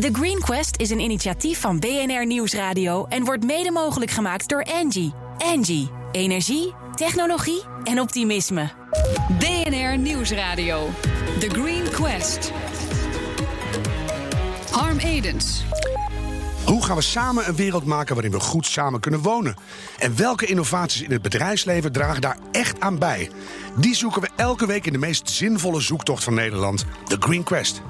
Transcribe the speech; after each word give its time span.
The 0.00 0.08
Green 0.12 0.40
Quest 0.40 0.80
is 0.80 0.90
een 0.90 1.00
initiatief 1.00 1.60
van 1.60 1.78
BNR 1.78 2.26
Nieuwsradio 2.26 3.06
en 3.06 3.24
wordt 3.24 3.44
mede 3.44 3.70
mogelijk 3.70 4.10
gemaakt 4.10 4.48
door 4.48 4.64
Angie. 4.64 5.12
Angie, 5.38 5.90
energie, 6.12 6.74
technologie 6.94 7.62
en 7.84 8.00
optimisme. 8.00 8.70
BNR 9.38 9.98
Nieuwsradio. 9.98 10.88
The 11.38 11.48
Green 11.48 11.90
Quest. 11.90 12.52
Harm 14.70 14.98
Edens. 14.98 15.64
Hoe 16.64 16.84
gaan 16.84 16.96
we 16.96 17.02
samen 17.02 17.48
een 17.48 17.56
wereld 17.56 17.84
maken 17.84 18.14
waarin 18.14 18.32
we 18.32 18.40
goed 18.40 18.66
samen 18.66 19.00
kunnen 19.00 19.20
wonen? 19.20 19.56
En 19.98 20.16
welke 20.16 20.46
innovaties 20.46 21.02
in 21.02 21.12
het 21.12 21.22
bedrijfsleven 21.22 21.92
dragen 21.92 22.20
daar 22.20 22.38
echt 22.52 22.80
aan 22.80 22.98
bij? 22.98 23.30
Die 23.76 23.94
zoeken 23.94 24.22
we 24.22 24.28
elke 24.36 24.66
week 24.66 24.86
in 24.86 24.92
de 24.92 24.98
meest 24.98 25.30
zinvolle 25.30 25.80
zoektocht 25.80 26.24
van 26.24 26.34
Nederland, 26.34 26.84
de 27.08 27.16
Green 27.20 27.42
Quest. 27.42 27.82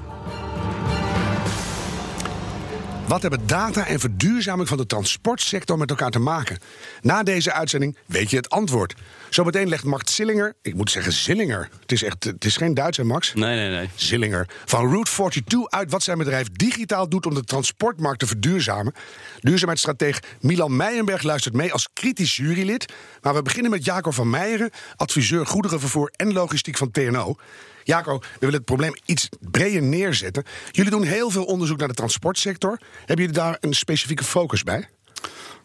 Wat 3.07 3.21
hebben 3.21 3.47
data 3.47 3.87
en 3.87 3.99
verduurzaming 3.99 4.67
van 4.67 4.77
de 4.77 4.85
transportsector 4.85 5.77
met 5.77 5.89
elkaar 5.89 6.11
te 6.11 6.19
maken? 6.19 6.59
Na 7.01 7.23
deze 7.23 7.53
uitzending 7.53 7.97
weet 8.05 8.29
je 8.29 8.37
het 8.37 8.49
antwoord. 8.49 8.95
Zometeen 9.35 9.69
legt 9.69 9.83
Mart 9.83 10.09
Zillinger, 10.09 10.53
ik 10.61 10.75
moet 10.75 10.91
zeggen 10.91 11.13
Zillinger. 11.13 11.69
Het 11.81 11.91
is, 11.91 12.03
echt, 12.03 12.23
het 12.23 12.45
is 12.45 12.57
geen 12.57 12.73
Duits, 12.73 12.97
hè 12.97 13.03
Max? 13.03 13.33
Nee, 13.33 13.55
nee, 13.55 13.69
nee. 13.69 13.89
Zillinger 13.95 14.49
van 14.65 14.89
Route 14.89 15.11
42 15.11 15.69
uit 15.69 15.91
wat 15.91 16.03
zijn 16.03 16.17
bedrijf 16.17 16.47
digitaal 16.51 17.09
doet 17.09 17.25
om 17.25 17.33
de 17.33 17.43
transportmarkt 17.43 18.19
te 18.19 18.27
verduurzamen. 18.27 18.93
Duurzaamheidsstratege 19.39 20.21
Milan 20.39 20.75
Meijenberg 20.75 21.21
luistert 21.21 21.53
mee 21.53 21.73
als 21.73 21.89
kritisch 21.93 22.35
jurylid. 22.35 22.93
Maar 23.21 23.33
we 23.33 23.41
beginnen 23.41 23.71
met 23.71 23.85
Jacob 23.85 24.13
van 24.13 24.29
Meijeren, 24.29 24.69
adviseur 24.95 25.45
goederenvervoer 25.45 26.11
en 26.15 26.33
logistiek 26.33 26.77
van 26.77 26.91
TNO. 26.91 27.35
Jaco, 27.83 28.19
we 28.19 28.27
willen 28.39 28.55
het 28.55 28.65
probleem 28.65 28.93
iets 29.05 29.29
breder 29.39 29.81
neerzetten. 29.81 30.43
Jullie 30.71 30.91
doen 30.91 31.03
heel 31.03 31.29
veel 31.29 31.45
onderzoek 31.45 31.77
naar 31.77 31.87
de 31.87 31.93
transportsector. 31.93 32.79
Hebben 32.97 33.25
jullie 33.25 33.41
daar 33.41 33.57
een 33.59 33.73
specifieke 33.73 34.23
focus 34.23 34.63
bij? 34.63 34.89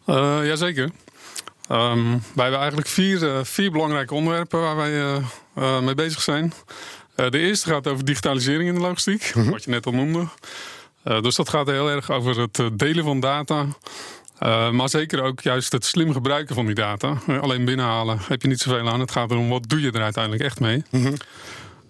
Uh, 0.07 0.41
jazeker. 0.47 0.91
Um, 1.73 2.23
wij 2.35 2.43
hebben 2.43 2.59
eigenlijk 2.61 2.89
vier, 2.89 3.23
uh, 3.23 3.39
vier 3.43 3.71
belangrijke 3.71 4.15
onderwerpen 4.15 4.61
waar 4.61 4.77
wij 4.77 5.23
uh, 5.57 5.81
mee 5.81 5.95
bezig 5.95 6.21
zijn. 6.21 6.53
de 7.15 7.39
eerste 7.39 7.69
gaat 7.69 7.87
over 7.87 8.05
digitalisering 8.05 8.69
in 8.69 8.75
de 8.75 8.81
logistiek, 8.81 9.33
mm 9.35 9.43
-hmm. 9.43 9.51
wat 9.51 9.65
je 9.65 9.71
net 9.71 9.87
al 9.87 9.93
noemde. 9.93 10.27
dus 11.03 11.37
dat 11.37 11.49
gaat 11.49 11.67
heel 11.67 11.91
erg 11.91 12.11
over 12.11 12.41
het 12.41 12.61
delen 12.73 13.05
van 13.05 13.21
data. 13.21 13.67
maar 14.71 14.89
zeker 14.89 15.23
ook 15.23 15.41
juist 15.41 15.73
het 15.73 15.85
slim 15.85 16.13
gebruiken 16.13 16.55
van 16.55 16.67
die 16.67 16.75
data. 16.75 17.17
alleen 17.41 17.65
binnenhalen 17.65 18.19
heb 18.29 18.43
je 18.43 18.49
niet 18.49 18.61
zoveel 18.61 18.89
aan. 18.89 19.01
Het 19.01 19.11
gaat 19.11 19.31
erom 19.31 19.49
wat 19.49 19.69
doe 19.69 19.81
je 19.81 19.91
er 19.93 20.03
uiteindelijk 20.03 20.45
echt 20.45 20.61
mee. 20.61 20.85
Mm 20.91 21.05
-hmm. 21.05 21.17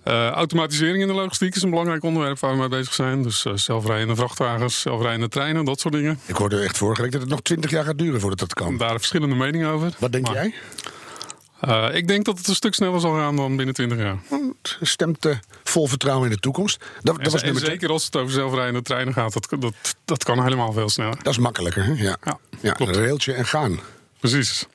Uh, 0.05 0.29
automatisering 0.29 1.03
in 1.03 1.07
de 1.07 1.15
logistiek 1.15 1.55
is 1.55 1.63
een 1.63 1.71
belangrijk 1.71 2.03
onderwerp 2.03 2.39
waar 2.39 2.53
we 2.53 2.59
mee 2.59 2.69
bezig 2.69 2.95
zijn. 2.95 3.23
Dus 3.23 3.45
uh, 3.45 3.53
zelfrijdende 3.57 4.17
vrachtwagens, 4.17 4.81
zelfrijdende 4.81 5.29
treinen, 5.29 5.65
dat 5.65 5.81
soort 5.81 5.95
dingen. 5.95 6.21
Ik 6.27 6.37
hoorde 6.37 6.61
echt 6.61 6.79
vorige 6.79 7.03
week 7.03 7.13
dat 7.13 7.21
het 7.21 7.31
nog 7.31 7.43
twintig 7.43 7.71
jaar 7.71 7.85
gaat 7.85 7.99
duren 7.99 8.21
voordat 8.21 8.39
dat 8.39 8.55
kan. 8.55 8.77
Daar 8.77 8.97
verschillende 8.97 9.35
meningen 9.35 9.69
over. 9.69 9.93
Wat 9.99 10.13
denk 10.13 10.27
maar, 10.27 10.35
jij? 10.35 10.55
Uh, 11.69 11.89
ik 11.93 12.09
denk 12.09 12.25
dat 12.25 12.39
het 12.39 12.49
een 12.49 12.55
stuk 12.55 12.75
sneller 12.75 13.01
zal 13.01 13.15
gaan 13.15 13.37
dan 13.37 13.57
binnen 13.57 13.75
20 13.75 13.99
jaar. 13.99 14.19
Het 14.63 14.89
stemt 14.89 15.27
vol 15.65 15.87
vertrouwen 15.87 16.29
in 16.29 16.35
de 16.35 16.41
toekomst. 16.41 16.85
Dat, 17.03 17.17
en, 17.17 17.25
dat 17.25 17.33
was 17.33 17.43
zeker 17.63 17.91
als 17.91 18.05
het 18.05 18.17
over 18.17 18.33
zelfrijdende 18.33 18.83
treinen 18.83 19.15
gaat, 19.15 19.33
dat, 19.33 19.61
dat, 19.61 19.75
dat 20.05 20.25
kan 20.25 20.43
helemaal 20.43 20.73
veel 20.73 20.89
sneller. 20.89 21.17
Dat 21.23 21.33
is 21.33 21.39
makkelijker, 21.39 21.85
hè? 21.85 21.93
Ja, 21.93 22.17
ja, 22.25 22.39
ja 22.61 22.81
een 22.81 22.93
railtje 22.93 23.33
en 23.33 23.47
gaan. 23.47 23.81
Precies. 24.21 24.67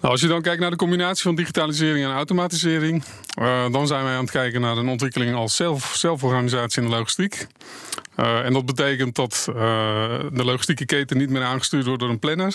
Nou, 0.00 0.12
als 0.12 0.20
je 0.20 0.26
dan 0.26 0.42
kijkt 0.42 0.60
naar 0.60 0.70
de 0.70 0.76
combinatie 0.76 1.22
van 1.22 1.34
digitalisering 1.34 2.04
en 2.04 2.12
automatisering, 2.12 3.04
uh, 3.40 3.72
dan 3.72 3.86
zijn 3.86 4.04
wij 4.04 4.14
aan 4.14 4.22
het 4.22 4.30
kijken 4.30 4.60
naar 4.60 4.76
een 4.76 4.88
ontwikkeling 4.88 5.34
als 5.34 5.56
zelf, 5.56 5.92
zelforganisatie 5.96 6.82
in 6.82 6.88
de 6.88 6.94
logistiek. 6.94 7.46
Uh, 8.16 8.44
en 8.44 8.52
dat 8.52 8.66
betekent 8.66 9.14
dat 9.14 9.46
uh, 9.48 9.54
de 10.32 10.44
logistieke 10.44 10.84
keten 10.84 11.16
niet 11.16 11.30
meer 11.30 11.42
aangestuurd 11.42 11.84
wordt 11.84 12.00
door 12.00 12.10
een 12.10 12.18
planner. 12.18 12.54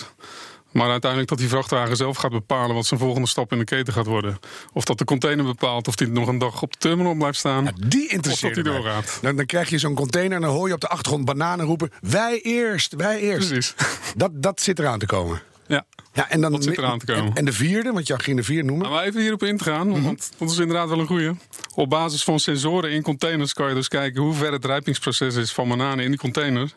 Maar 0.72 0.90
uiteindelijk 0.90 1.30
dat 1.30 1.38
die 1.38 1.48
vrachtwagen 1.48 1.96
zelf 1.96 2.16
gaat 2.16 2.30
bepalen 2.30 2.74
wat 2.74 2.86
zijn 2.86 3.00
volgende 3.00 3.28
stap 3.28 3.52
in 3.52 3.58
de 3.58 3.64
keten 3.64 3.92
gaat 3.92 4.06
worden. 4.06 4.38
Of 4.72 4.84
dat 4.84 4.98
de 4.98 5.04
container 5.04 5.44
bepaalt 5.44 5.88
of 5.88 5.94
die 5.94 6.08
nog 6.08 6.28
een 6.28 6.38
dag 6.38 6.62
op 6.62 6.72
de 6.72 6.78
terminal 6.78 7.14
blijft 7.14 7.38
staan. 7.38 7.64
Ja, 7.64 7.72
die 7.86 8.08
interesseert 8.08 8.56
Of 8.56 8.62
dat 8.62 8.72
die 8.72 8.82
doorgaat. 8.82 9.18
Dan, 9.22 9.36
dan, 9.36 9.46
krijg 9.46 9.70
je 9.70 9.78
zo'n 9.78 9.94
container 9.94 10.36
en 10.36 10.42
dan 10.42 10.50
hoor 10.50 10.68
je 10.68 10.74
op 10.74 10.80
de 10.80 10.88
achtergrond 10.88 11.24
bananen 11.24 11.66
roepen. 11.66 11.90
Wij 12.00 12.40
eerst, 12.40 12.94
wij 12.94 13.20
eerst. 13.20 13.48
Precies. 13.48 13.74
Dat, 14.16 14.30
dat 14.34 14.60
zit 14.60 14.78
eraan 14.78 14.98
te 14.98 15.06
komen. 15.06 15.42
Ja. 15.68 15.84
Ja, 16.12 16.30
en 16.30 16.40
dan 16.40 16.52
dat 16.52 16.64
zit 16.64 16.78
eraan 16.78 16.98
te 16.98 17.06
komen. 17.06 17.24
En, 17.24 17.34
en 17.34 17.44
de 17.44 17.52
vierde, 17.52 17.92
want 17.92 18.06
je 18.06 18.20
ging 18.20 18.36
de 18.36 18.42
vier 18.42 18.64
noemen. 18.64 18.82
Nou, 18.82 18.98
maar 18.98 19.04
even 19.04 19.20
hierop 19.20 19.42
in 19.42 19.56
te 19.56 19.64
gaan, 19.64 19.88
want 19.90 19.98
mm 19.98 20.04
-hmm. 20.04 20.18
dat 20.38 20.50
is 20.50 20.58
inderdaad 20.58 20.88
wel 20.88 20.98
een 20.98 21.06
goeie. 21.06 21.30
Op 21.74 21.90
basis 21.90 22.24
van 22.24 22.38
sensoren 22.40 22.90
in 22.90 23.02
containers 23.02 23.52
kan 23.52 23.68
je 23.68 23.74
dus 23.74 23.88
kijken 23.88 24.22
hoe 24.22 24.34
ver 24.34 24.52
het 24.52 24.64
rijpingsproces 24.64 25.34
is 25.34 25.52
van 25.52 25.68
bananen 25.68 26.04
in 26.04 26.10
die 26.10 26.20
container. 26.20 26.72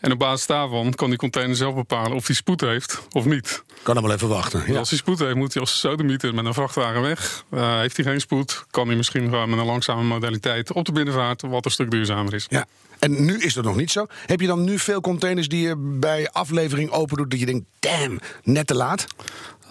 En 0.00 0.12
op 0.12 0.18
basis 0.18 0.46
daarvan 0.46 0.94
kan 0.94 1.08
die 1.08 1.18
container 1.18 1.56
zelf 1.56 1.74
bepalen 1.74 2.12
of 2.12 2.26
hij 2.26 2.36
spoed 2.36 2.60
heeft 2.60 3.02
of 3.12 3.24
niet. 3.24 3.62
Kan 3.82 3.94
hem 3.94 4.04
wel 4.04 4.14
even 4.14 4.28
wachten. 4.28 4.64
Ja. 4.66 4.78
Als 4.78 4.88
hij 4.88 4.98
spoed 4.98 5.18
heeft, 5.18 5.34
moet 5.34 5.52
hij 5.52 5.62
als 5.62 5.78
sodemieter 5.78 6.34
met 6.34 6.44
een 6.44 6.54
vrachtwagen 6.54 7.02
weg. 7.02 7.44
Uh, 7.50 7.78
heeft 7.78 7.96
hij 7.96 8.04
geen 8.04 8.20
spoed, 8.20 8.64
kan 8.70 8.86
hij 8.86 8.96
misschien 8.96 9.22
gewoon 9.22 9.50
met 9.50 9.58
een 9.58 9.64
langzame 9.64 10.02
modaliteit 10.02 10.72
op 10.72 10.84
de 10.84 10.92
binnenvaart, 10.92 11.42
wat 11.42 11.64
een 11.64 11.70
stuk 11.70 11.90
duurzamer 11.90 12.34
is. 12.34 12.46
Ja. 12.48 12.66
En 13.04 13.24
nu 13.24 13.38
is 13.38 13.54
dat 13.54 13.64
nog 13.64 13.76
niet 13.76 13.90
zo. 13.90 14.06
Heb 14.26 14.40
je 14.40 14.46
dan 14.46 14.64
nu 14.64 14.78
veel 14.78 15.00
containers 15.00 15.48
die 15.48 15.66
je 15.66 15.76
bij 15.76 16.30
aflevering 16.30 16.90
open 16.90 17.16
doet 17.16 17.30
dat 17.30 17.40
je 17.40 17.46
denkt, 17.46 17.66
damn, 17.78 18.20
net 18.42 18.66
te 18.66 18.74
laat? 18.74 19.06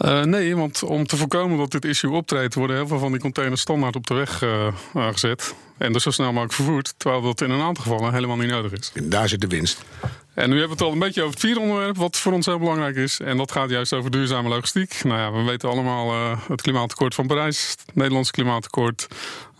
Uh, 0.02 0.24
nee, 0.24 0.56
want 0.56 0.84
om 0.84 1.08
te 1.08 1.18
voorkomen 1.18 1.58
dat 1.58 1.72
dit 1.72 1.86
issue 1.86 2.12
optreedt, 2.12 2.56
worden 2.56 2.76
heel 2.76 2.88
veel 2.88 3.00
van 3.00 3.12
die 3.12 3.22
containers 3.22 3.62
standaard 3.62 3.96
op 3.96 4.08
de 4.08 4.14
weg 4.14 4.42
uh, 4.42 4.68
gezet. 4.94 5.54
En 5.78 5.94
dus 5.94 6.04
zo 6.04 6.12
snel 6.12 6.28
mogelijk 6.28 6.54
vervoerd. 6.54 6.94
Terwijl 6.98 7.22
dat 7.22 7.42
in 7.42 7.50
een 7.50 7.62
aantal 7.62 7.84
gevallen 7.84 8.14
helemaal 8.14 8.38
niet 8.38 8.50
nodig 8.50 8.72
is. 8.72 8.92
En 8.94 9.10
daar 9.10 9.30
zit 9.30 9.42
de 9.42 9.48
winst. 9.48 9.82
En 10.34 10.50
nu 10.50 10.60
hebben 10.60 10.78
we 10.78 10.84
het 10.84 10.92
al 10.92 10.92
een 10.92 11.00
beetje 11.00 11.22
over 11.22 11.34
het 11.34 11.44
vierde 11.44 11.60
onderwerp, 11.60 11.98
wat 11.98 12.18
voor 12.18 12.34
ons 12.34 12.46
heel 12.46 12.60
belangrijk 12.60 12.96
is. 12.96 13.20
En 13.20 13.38
dat 13.38 13.52
gaat 13.52 13.70
juist 13.70 13.94
over 13.94 14.12
duurzame 14.12 14.50
logistiek. 14.50 15.04
Nou 15.04 15.20
ja, 15.20 15.32
we 15.32 15.44
weten 15.44 15.70
allemaal 15.70 16.14
uh, 16.14 16.40
het 16.48 16.62
klimaatakkoord 16.62 17.16
van 17.16 17.28
Parijs, 17.28 17.70
het 17.70 17.96
Nederlandse 17.96 18.32
klimaatakkoord. 18.32 19.08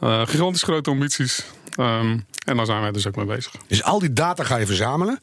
gigantisch 0.02 0.64
grote 0.64 0.90
ambities. 0.90 1.46
Um, 1.80 2.26
en 2.46 2.58
daar 2.58 2.66
zijn 2.66 2.82
wij 2.82 2.92
dus 2.92 3.08
ook 3.08 3.16
mee 3.16 3.26
bezig. 3.26 3.54
Dus 3.68 3.84
al 3.84 4.00
die 4.00 4.14
data 4.14 4.44
ga 4.44 4.58
je 4.58 4.66
verzamelen. 4.66 5.20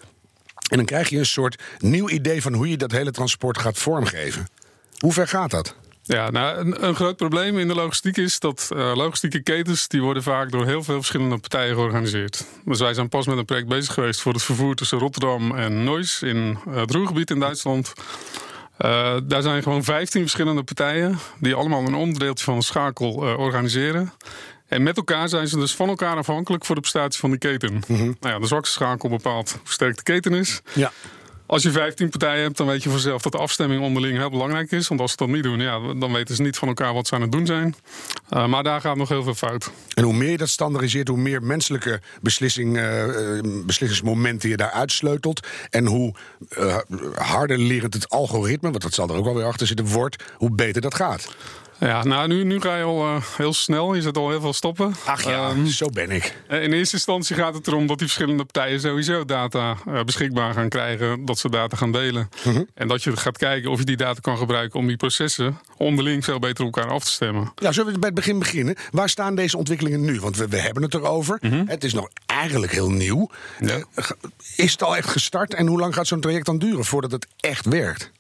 En 0.71 0.77
dan 0.77 0.87
krijg 0.87 1.09
je 1.09 1.19
een 1.19 1.27
soort 1.27 1.63
nieuw 1.79 2.09
idee 2.09 2.43
van 2.43 2.53
hoe 2.53 2.69
je 2.69 2.77
dat 2.77 2.91
hele 2.91 3.11
transport 3.11 3.59
gaat 3.59 3.79
vormgeven. 3.79 4.49
Hoe 4.99 5.13
ver 5.13 5.29
gaat 5.29 5.51
dat? 5.51 5.75
Ja, 6.03 6.31
nou, 6.31 6.59
een, 6.59 6.87
een, 6.87 6.95
groot 6.95 7.17
probleem 7.17 7.59
in 7.59 7.69
de 7.69 7.75
logistiek 7.75 8.17
is 8.17 8.39
dat 8.39 8.69
uh, 8.73 8.93
logistieke 8.95 9.43
ketens 9.43 9.89
die 9.89 10.03
worden 10.03 10.23
vaak 10.23 10.51
door 10.51 10.67
heel 10.67 10.83
veel 10.83 10.97
verschillende 10.97 11.39
partijen 11.39 11.75
georganiseerd. 11.75 12.45
Dus 12.65 12.81
wij 12.81 12.95
zijn 12.95 13.09
pas 13.09 13.27
met 13.27 13.39
een 13.39 13.45
project 13.45 13.69
bezig 13.69 13.95
geweest 13.95 14.21
voor 14.21 14.33
het 14.33 14.43
vervoer 14.43 14.75
tussen 14.75 14.99
Rotterdam 14.99 15.57
en 15.57 15.85
Neuss 15.85 16.23
in 16.23 16.59
uh, 16.69 16.77
het 16.77 16.91
Ruhrgebied 16.91 17.31
in 17.31 17.41
Duitsland. 17.41 17.93
Uh, 18.79 19.17
daar 19.25 19.43
zijn 19.43 19.63
gewoon 19.63 19.85
15 19.85 20.21
verschillende 20.21 20.63
partijen 20.63 21.19
die 21.39 21.55
allemaal 21.55 21.87
een 21.87 21.95
onderdeeltje 21.95 22.45
van 22.45 22.55
een 22.55 22.63
schakel 22.63 23.13
organiseren. 23.37 24.13
En 24.71 24.83
met 24.83 24.97
elkaar 24.97 25.29
zijn 25.29 25.49
ze 25.49 25.57
dus 25.57 25.75
van 25.75 25.89
elkaar 25.89 26.17
afhankelijk 26.17 26.65
voor 26.65 26.75
de 26.75 26.81
prestatie 26.81 27.21
van 27.21 27.31
die 27.31 27.39
keten. 27.39 27.73
Mm 27.73 27.97
-hmm. 27.97 28.17
nou 28.21 28.35
ja, 28.35 28.39
de 28.39 28.47
zwakste 28.47 28.75
schakel 28.75 29.09
bepaalt 29.09 29.51
hoe 29.51 29.73
sterk 29.73 29.97
de 29.97 30.03
keten 30.03 30.33
is. 30.33 30.61
Ja. 30.73 30.93
Als 31.47 31.63
je 31.63 31.71
15 31.71 32.09
partijen 32.09 32.43
hebt, 32.43 32.57
dan 32.57 32.67
weet 32.67 32.83
je 32.83 32.91
vanzelf 32.91 33.23
dat 33.23 33.33
de 33.33 33.39
afstemming 33.39 33.83
onderling 33.83 34.19
heel 34.19 34.31
belangrijk 34.31 34.71
is. 34.71 34.89
Want 34.89 35.01
als 35.01 35.11
ze 35.11 35.17
dat 35.17 35.29
niet 35.29 35.43
doen, 35.43 35.61
ja, 35.61 35.95
dan 35.95 36.13
weten 36.13 36.35
ze 36.35 36.43
niet 36.43 36.57
van 36.57 36.69
elkaar 36.69 36.95
wat 36.95 37.07
ze 37.07 37.15
aan 37.15 37.21
het 37.21 37.33
doen 37.33 37.47
zijn. 37.47 37.75
Uh, 38.31 38.47
maar 38.47 38.63
daar 38.63 38.81
gaat 38.81 38.97
nog 38.97 39.09
heel 39.09 39.23
veel 39.23 39.35
fout. 39.35 39.71
En 39.95 40.05
hoe 40.05 40.15
meer 40.15 40.31
je 40.31 40.37
dat 40.37 40.49
standaardiseert, 40.49 41.09
hoe 41.09 41.19
meer 41.19 41.43
menselijke 41.43 42.01
beslissing, 42.21 42.77
uh, 42.77 43.05
beslissingsmomenten 43.65 44.49
je 44.49 44.57
daar 44.57 44.71
uitsleutelt. 44.71 45.47
En 45.71 45.87
hoe 45.87 46.15
uh, 46.59 46.77
harder 47.15 47.59
lerend 47.59 47.95
het 47.95 48.09
algoritme, 48.09 48.71
want 48.71 48.83
dat 48.83 48.95
zal 48.95 49.09
er 49.09 49.15
ook 49.15 49.25
wel 49.25 49.35
weer 49.35 49.45
achter 49.45 49.67
zitten, 49.67 49.87
wordt, 49.87 50.25
hoe 50.37 50.51
beter 50.51 50.81
dat 50.81 50.95
gaat. 50.95 51.29
Ja, 51.81 52.05
nou, 52.05 52.29
nu, 52.29 52.45
nu 52.45 52.61
ga 52.61 52.77
je 52.77 52.83
al 52.83 53.07
uh, 53.07 53.23
heel 53.37 53.53
snel. 53.53 53.95
Je 53.95 54.03
zet 54.03 54.17
al 54.17 54.31
heel 54.31 54.41
veel 54.41 54.53
stoppen. 54.53 54.95
Ach 55.05 55.25
ja, 55.25 55.51
um, 55.51 55.67
zo 55.67 55.87
ben 55.87 56.11
ik. 56.11 56.37
In 56.49 56.73
eerste 56.73 56.95
instantie 56.95 57.37
gaat 57.37 57.55
het 57.55 57.67
erom 57.67 57.87
dat 57.87 57.99
die 57.99 58.07
verschillende 58.07 58.45
partijen 58.45 58.81
sowieso 58.81 59.25
data 59.25 59.77
uh, 59.89 60.03
beschikbaar 60.03 60.55
gaan 60.55 60.69
krijgen. 60.69 61.25
Dat 61.25 61.39
ze 61.39 61.51
data 61.51 61.77
gaan 61.77 61.93
delen. 61.93 62.29
Uh 62.47 62.55
-huh. 62.55 62.63
En 62.75 62.89
dat 62.89 63.03
je 63.03 63.17
gaat 63.17 63.39
kijken 63.39 63.71
of 63.71 63.79
je 63.79 63.85
die 63.85 63.97
data 63.97 64.21
kan 64.21 64.39
gebruiken 64.39 64.79
om 64.79 64.87
die 64.87 64.97
processen 64.97 65.61
onderling 65.77 66.25
veel 66.25 66.39
beter 66.39 66.65
op 66.65 66.77
elkaar 66.77 66.93
af 66.93 67.05
te 67.05 67.11
stemmen. 67.11 67.53
Ja, 67.55 67.73
zullen 67.73 67.93
we 67.93 67.99
bij 67.99 68.09
het 68.09 68.19
begin 68.19 68.39
beginnen? 68.39 68.77
Waar 68.91 69.09
staan 69.09 69.35
deze 69.35 69.57
ontwikkelingen 69.57 70.01
nu? 70.01 70.21
Want 70.21 70.37
we, 70.37 70.49
we 70.49 70.59
hebben 70.61 70.83
het 70.83 70.95
erover. 70.95 71.39
-huh. 71.41 71.69
Het 71.69 71.85
is 71.85 71.93
nog 71.93 72.09
eigenlijk 72.27 72.73
heel 72.73 72.91
nieuw. 72.91 73.31
Ja. 73.61 73.85
Is 74.57 74.73
het 74.73 74.83
al 74.83 74.97
echt 74.97 75.09
gestart? 75.09 75.55
En 75.55 75.67
hoe 75.67 75.79
lang 75.79 75.95
gaat 75.95 76.07
zo'n 76.07 76.21
traject 76.21 76.47
dan 76.47 76.59
duren 76.59 76.85
voordat 76.85 77.11
het 77.11 77.27
echt 77.41 77.67
werkt? 77.67 78.11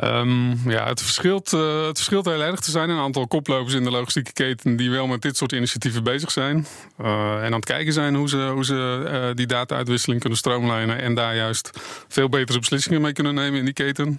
Um, 0.00 0.70
ja, 0.70 0.88
het 0.88 1.02
verschilt, 1.02 1.52
uh, 1.52 1.86
het 1.86 1.96
verschilt 1.96 2.24
heel 2.24 2.42
erg. 2.42 2.56
Er 2.56 2.70
zijn 2.70 2.90
een 2.90 2.98
aantal 2.98 3.26
koplopers 3.26 3.74
in 3.74 3.84
de 3.84 3.90
logistieke 3.90 4.32
keten 4.32 4.76
die 4.76 4.90
wel 4.90 5.06
met 5.06 5.22
dit 5.22 5.36
soort 5.36 5.52
initiatieven 5.52 6.04
bezig 6.04 6.30
zijn. 6.30 6.66
Uh, 7.00 7.06
en 7.34 7.44
aan 7.44 7.52
het 7.52 7.64
kijken 7.64 7.92
zijn 7.92 8.14
hoe 8.14 8.28
ze, 8.28 8.50
hoe 8.52 8.64
ze 8.64 9.10
uh, 9.12 9.34
die 9.34 9.46
data-uitwisseling 9.46 10.20
kunnen 10.20 10.38
stroomlijnen. 10.38 11.00
En 11.00 11.14
daar 11.14 11.36
juist 11.36 11.70
veel 12.08 12.28
betere 12.28 12.58
beslissingen 12.58 13.00
mee 13.00 13.12
kunnen 13.12 13.34
nemen 13.34 13.58
in 13.58 13.64
die 13.64 13.74
keten. 13.74 14.18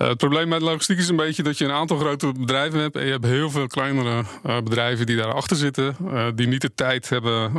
Uh, 0.00 0.08
het 0.08 0.16
probleem 0.16 0.48
met 0.48 0.62
logistiek 0.62 0.98
is 0.98 1.08
een 1.08 1.16
beetje 1.16 1.42
dat 1.42 1.58
je 1.58 1.64
een 1.64 1.70
aantal 1.70 1.98
grote 1.98 2.32
bedrijven 2.32 2.80
hebt. 2.80 2.96
En 2.96 3.04
je 3.04 3.10
hebt 3.10 3.24
heel 3.24 3.50
veel 3.50 3.66
kleinere 3.66 4.22
uh, 4.46 4.58
bedrijven 4.60 5.06
die 5.06 5.16
daarachter 5.16 5.56
zitten. 5.56 5.96
Uh, 6.04 6.26
die 6.34 6.46
niet 6.46 6.60
de 6.60 6.74
tijd 6.74 7.08
hebben 7.08 7.52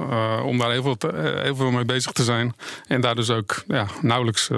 om 0.43 0.57
daar 0.57 0.71
heel 0.71 0.81
veel, 0.81 0.97
heel 1.41 1.55
veel 1.55 1.71
mee 1.71 1.85
bezig 1.85 2.11
te 2.11 2.23
zijn. 2.23 2.55
En 2.87 3.01
daar 3.01 3.15
dus 3.15 3.29
ook 3.29 3.63
ja, 3.67 3.87
nauwelijks, 4.01 4.49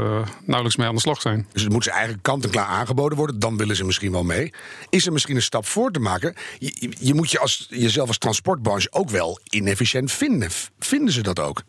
nauwelijks 0.46 0.76
mee 0.76 0.88
aan 0.88 0.96
de 0.96 1.02
slag 1.02 1.22
zijn. 1.22 1.48
Dus 1.54 1.62
het 1.62 1.72
moet 1.72 1.84
ze 1.84 1.92
eigenlijk 1.92 2.24
kant-en-klaar 2.24 2.66
aangeboden 2.66 3.18
worden. 3.18 3.40
Dan 3.40 3.58
willen 3.58 3.76
ze 3.76 3.86
misschien 3.86 4.12
wel 4.12 4.24
mee. 4.24 4.54
Is 4.90 5.06
er 5.06 5.14
misschien 5.14 5.36
een 5.36 5.42
stap 5.42 5.66
voor 5.66 5.92
te 5.92 6.00
maken? 6.00 6.36
Je, 6.60 6.92
je 7.00 7.14
moet 7.14 7.32
je 7.32 7.40
als, 7.40 7.68
jezelf 7.70 8.08
als 8.08 8.18
transportbranche 8.18 8.88
ook 8.92 9.10
wel 9.10 9.40
inefficiënt 9.50 10.12
vinden. 10.12 10.50
Vinden 10.80 11.14
ze 11.14 11.22
dat 11.22 11.40
ook? 11.40 11.62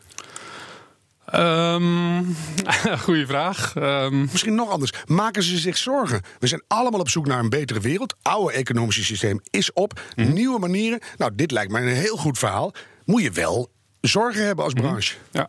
Um, 1.32 2.37
goeie 3.05 3.26
vraag. 3.26 3.75
Um, 3.76 4.21
Misschien 4.21 4.55
nog 4.55 4.71
anders. 4.71 4.93
Maken 5.06 5.43
ze 5.43 5.59
zich 5.59 5.76
zorgen? 5.76 6.21
We 6.38 6.47
zijn 6.47 6.62
allemaal 6.69 7.00
op 7.00 7.09
zoek 7.09 7.26
naar 7.26 7.38
een 7.38 7.49
betere 7.49 7.81
wereld. 7.81 8.15
Oude 8.23 8.53
economische 8.53 9.05
systeem 9.05 9.41
is 9.50 9.73
op. 9.73 10.00
Mm. 10.17 10.32
Nieuwe 10.32 10.59
manieren. 10.59 11.00
Nou, 11.17 11.32
dit 11.35 11.50
lijkt 11.50 11.73
mij 11.73 11.82
een 11.82 11.88
heel 11.88 12.17
goed 12.17 12.38
verhaal. 12.38 12.73
Moet 13.05 13.23
je 13.23 13.31
wel 13.31 13.71
zorgen 14.00 14.47
hebben 14.47 14.65
als 14.65 14.73
branche. 14.73 15.15
Mm. 15.15 15.41
Ja. 15.41 15.49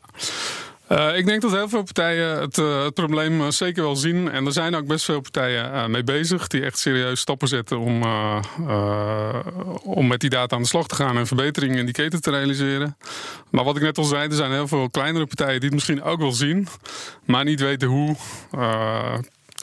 Uh, 0.89 1.17
ik 1.17 1.25
denk 1.25 1.41
dat 1.41 1.51
heel 1.51 1.69
veel 1.69 1.83
partijen 1.83 2.39
het, 2.39 2.55
het 2.55 2.93
probleem 2.93 3.41
uh, 3.41 3.49
zeker 3.49 3.83
wel 3.83 3.95
zien. 3.95 4.31
En 4.31 4.45
er 4.45 4.51
zijn 4.51 4.75
ook 4.75 4.87
best 4.87 5.05
veel 5.05 5.21
partijen 5.21 5.91
mee 5.91 6.03
bezig 6.03 6.47
die 6.47 6.63
echt 6.63 6.79
serieus 6.79 7.19
stappen 7.19 7.47
zetten 7.47 7.79
om, 7.79 8.03
om 9.83 10.07
met 10.07 10.19
die 10.19 10.29
data 10.29 10.55
aan 10.55 10.61
de 10.61 10.67
slag 10.67 10.87
te 10.87 10.95
gaan 10.95 11.17
en 11.17 11.27
verbeteringen 11.27 11.77
in 11.77 11.85
die 11.85 11.93
keten 11.93 12.21
te 12.21 12.31
realiseren. 12.31 12.97
Maar 13.49 13.63
wat 13.63 13.75
ik 13.75 13.81
net 13.81 13.97
al 13.97 14.03
zei, 14.03 14.27
er 14.27 14.35
zijn 14.35 14.51
heel 14.51 14.67
veel 14.67 14.89
kleinere 14.89 15.25
partijen 15.25 15.59
die 15.59 15.69
het 15.69 15.73
misschien 15.73 16.03
ook 16.03 16.19
wel 16.19 16.31
zien, 16.31 16.67
maar 17.25 17.43
niet 17.43 17.59
weten 17.59 17.87
hoe. 17.87 18.15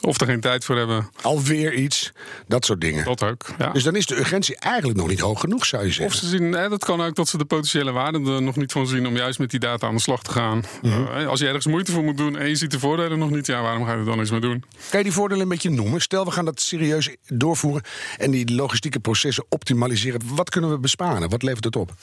Of 0.05 0.21
er 0.21 0.27
geen 0.27 0.39
tijd 0.39 0.65
voor 0.65 0.77
hebben. 0.77 1.09
Alweer 1.21 1.73
iets, 1.73 2.11
dat 2.47 2.65
soort 2.65 2.81
dingen. 2.81 3.05
Dat 3.05 3.23
ook, 3.23 3.45
ja. 3.57 3.71
Dus 3.71 3.83
dan 3.83 3.95
is 3.95 4.05
de 4.05 4.17
urgentie 4.17 4.55
eigenlijk 4.55 4.97
nog 4.99 5.07
niet 5.07 5.19
hoog 5.19 5.39
genoeg, 5.39 5.65
zou 5.65 5.83
je 5.83 5.91
zeggen. 5.91 6.05
Of 6.05 6.13
ze 6.13 6.27
zien, 6.27 6.51
dat 6.51 6.85
kan 6.85 7.01
ook 7.01 7.15
dat 7.15 7.27
ze 7.27 7.37
de 7.37 7.45
potentiële 7.45 7.91
waarde 7.91 8.31
er 8.31 8.41
nog 8.41 8.55
niet 8.55 8.71
van 8.71 8.87
zien... 8.87 9.07
om 9.07 9.15
juist 9.15 9.39
met 9.39 9.51
die 9.51 9.59
data 9.59 9.87
aan 9.87 9.95
de 9.95 10.01
slag 10.01 10.23
te 10.23 10.31
gaan. 10.31 10.63
-hmm. 10.81 11.07
uh, 11.17 11.27
als 11.27 11.39
je 11.39 11.45
ergens 11.45 11.65
moeite 11.65 11.91
voor 11.91 12.03
moet 12.03 12.17
doen 12.17 12.37
en 12.37 12.47
je 12.47 12.55
ziet 12.55 12.71
de 12.71 12.79
voordelen 12.79 13.19
nog 13.19 13.29
niet... 13.29 13.45
ja, 13.45 13.61
waarom 13.61 13.85
ga 13.85 13.91
je 13.91 13.97
er 13.97 14.05
dan 14.05 14.19
iets 14.19 14.31
mee 14.31 14.39
doen? 14.39 14.63
Kan 14.89 14.99
je 14.99 15.03
die 15.03 15.13
voordelen 15.13 15.43
een 15.43 15.49
beetje 15.49 15.69
noemen? 15.69 16.01
Stel, 16.01 16.25
we 16.25 16.31
gaan 16.31 16.45
dat 16.45 16.61
serieus 16.61 17.15
doorvoeren... 17.27 17.83
en 18.17 18.31
die 18.31 18.55
logistieke 18.55 18.99
processen 18.99 19.45
optimaliseren. 19.49 20.21
Wat 20.25 20.49
kunnen 20.49 20.69
we 20.69 20.77
besparen? 20.77 21.29
Wat 21.29 21.43
levert 21.43 21.63
het 21.63 21.75
op? 21.75 21.93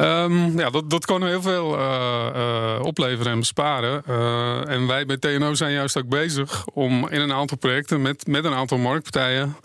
Um, 0.00 0.58
ja, 0.58 0.70
dat, 0.70 0.90
dat 0.90 1.04
kan 1.04 1.26
heel 1.26 1.42
veel 1.42 1.78
uh, 1.78 2.26
uh, 2.34 2.78
opleveren 2.82 3.32
en 3.32 3.38
besparen. 3.38 4.02
Uh, 4.08 4.68
en 4.68 4.86
wij 4.86 5.06
bij 5.06 5.16
TNO 5.16 5.54
zijn 5.54 5.72
juist 5.72 5.98
ook 5.98 6.08
bezig 6.08 6.66
om 6.66 7.08
in 7.08 7.20
een 7.20 7.32
aantal 7.32 7.56
projecten 7.56 8.02
met, 8.02 8.26
met 8.26 8.44
een 8.44 8.54
aantal 8.54 8.78
marktpartijen. 8.78 9.56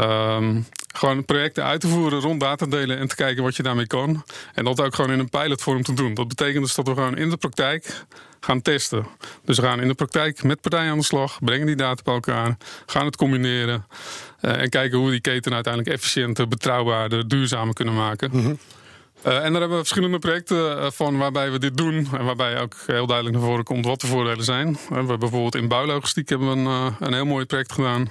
Um, 0.00 0.66
gewoon 0.94 1.24
projecten 1.24 1.64
uit 1.64 1.80
te 1.80 1.88
voeren 1.88 2.20
rond 2.20 2.40
datadelen 2.40 2.98
en 2.98 3.08
te 3.08 3.14
kijken 3.14 3.42
wat 3.42 3.56
je 3.56 3.62
daarmee 3.62 3.86
kan. 3.86 4.24
En 4.54 4.64
dat 4.64 4.80
ook 4.80 4.94
gewoon 4.94 5.10
in 5.10 5.18
een 5.18 5.28
pilotvorm 5.28 5.82
te 5.82 5.94
doen. 5.94 6.14
Dat 6.14 6.28
betekent 6.28 6.64
dus 6.64 6.74
dat 6.74 6.88
we 6.88 6.94
gewoon 6.94 7.16
in 7.16 7.30
de 7.30 7.36
praktijk 7.36 8.04
gaan 8.40 8.62
testen. 8.62 9.06
Dus 9.44 9.56
we 9.56 9.62
gaan 9.62 9.80
in 9.80 9.88
de 9.88 9.94
praktijk 9.94 10.42
met 10.42 10.60
partijen 10.60 10.90
aan 10.90 10.98
de 10.98 11.04
slag, 11.04 11.38
brengen 11.40 11.66
die 11.66 11.76
data 11.76 12.02
bij 12.04 12.14
elkaar, 12.14 12.56
gaan 12.86 13.06
het 13.06 13.16
combineren 13.16 13.86
en 14.40 14.68
kijken 14.68 14.98
hoe 14.98 15.06
we 15.06 15.12
die 15.12 15.20
keten 15.20 15.54
uiteindelijk 15.54 15.94
efficiënter, 15.94 16.48
betrouwbaarder, 16.48 17.28
duurzamer 17.28 17.74
kunnen 17.74 17.94
maken. 17.94 18.30
-hmm. 18.30 18.58
Uh, 19.26 19.44
en 19.44 19.52
daar 19.52 19.60
hebben 19.60 19.68
we 19.68 19.76
verschillende 19.76 20.18
projecten 20.18 20.92
van 20.92 21.18
waarbij 21.18 21.50
we 21.50 21.58
dit 21.58 21.76
doen. 21.76 22.08
En 22.18 22.24
waarbij 22.24 22.60
ook 22.60 22.74
heel 22.86 23.06
duidelijk 23.06 23.36
naar 23.36 23.46
voren 23.46 23.64
komt 23.64 23.84
wat 23.84 24.00
de 24.00 24.06
voordelen 24.06 24.44
zijn. 24.44 24.78
We 24.88 24.94
hebben 24.94 25.18
bijvoorbeeld 25.18 25.54
in 25.54 25.68
bouwlogistiek 25.68 26.28
hebben 26.28 26.48
we 26.48 26.70
een, 26.70 26.94
een 27.00 27.14
heel 27.14 27.24
mooi 27.24 27.44
project 27.44 27.72
gedaan. 27.72 28.00
Uh, 28.00 28.08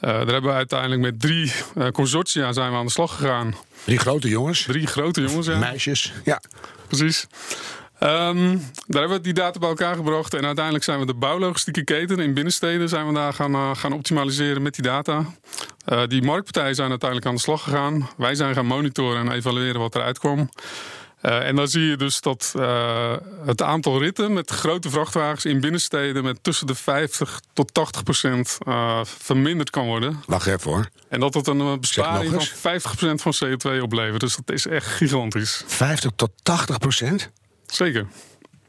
daar 0.00 0.16
hebben 0.18 0.42
we 0.42 0.56
uiteindelijk 0.56 1.00
met 1.00 1.20
drie 1.20 1.52
consortia 1.92 2.52
zijn 2.52 2.70
we 2.70 2.76
aan 2.76 2.86
de 2.86 2.92
slag 2.92 3.16
gegaan. 3.16 3.54
Drie 3.84 3.98
grote 3.98 4.28
jongens. 4.28 4.62
Drie 4.62 4.86
grote 4.86 5.20
jongens, 5.20 5.46
ja. 5.46 5.58
Meisjes, 5.58 6.12
ja. 6.24 6.42
Precies. 6.86 7.26
Um, 8.02 8.62
daar 8.86 9.00
hebben 9.00 9.16
we 9.16 9.20
die 9.20 9.32
data 9.32 9.58
bij 9.58 9.68
elkaar 9.68 9.94
gebracht. 9.94 10.34
En 10.34 10.44
uiteindelijk 10.44 10.84
zijn 10.84 10.98
we 10.98 11.06
de 11.06 11.14
bouwlogistieke 11.14 11.84
keten 11.84 12.18
in 12.18 12.34
binnensteden 12.34 12.88
zijn 12.88 13.06
we 13.06 13.12
daar 13.12 13.32
gaan, 13.32 13.52
uh, 13.52 13.70
gaan 13.74 13.92
optimaliseren 13.92 14.62
met 14.62 14.74
die 14.74 14.84
data. 14.84 15.24
Uh, 15.88 16.02
die 16.06 16.22
marktpartijen 16.22 16.74
zijn 16.74 16.90
uiteindelijk 16.90 17.28
aan 17.28 17.34
de 17.34 17.40
slag 17.40 17.62
gegaan. 17.62 18.08
Wij 18.16 18.34
zijn 18.34 18.54
gaan 18.54 18.66
monitoren 18.66 19.20
en 19.20 19.32
evalueren 19.32 19.80
wat 19.80 19.94
eruit 19.94 20.18
kwam. 20.18 20.50
Uh, 21.22 21.46
en 21.46 21.56
dan 21.56 21.68
zie 21.68 21.86
je 21.86 21.96
dus 21.96 22.20
dat 22.20 22.52
het 23.46 23.62
aantal 23.62 23.98
ritten 23.98 24.32
met 24.32 24.50
grote 24.50 24.90
vrachtwagens 24.90 25.44
in 25.44 25.60
binnensteden 25.60 26.24
met 26.24 26.38
tussen 26.42 26.66
de 26.66 26.74
50 26.74 27.40
tot 27.52 27.74
80 27.74 28.02
procent 28.02 28.58
verminderd 29.04 29.70
kan 29.70 29.86
worden. 29.86 30.22
Wacht 30.26 30.46
even 30.46 30.70
hoor. 30.70 30.88
En 31.08 31.20
dat 31.20 31.32
dat 31.32 31.46
een 31.46 31.80
besparing 31.80 32.32
van 32.32 32.42
50 32.42 32.96
procent 32.96 33.22
van 33.22 33.34
CO2 33.48 33.82
oplevert. 33.82 34.20
Dus 34.20 34.36
dat 34.36 34.50
is 34.50 34.66
echt 34.66 34.86
gigantisch. 34.86 35.64
50 35.66 36.10
tot 36.16 36.30
80 36.42 36.78
procent? 36.78 37.30
Zeker. 37.70 38.06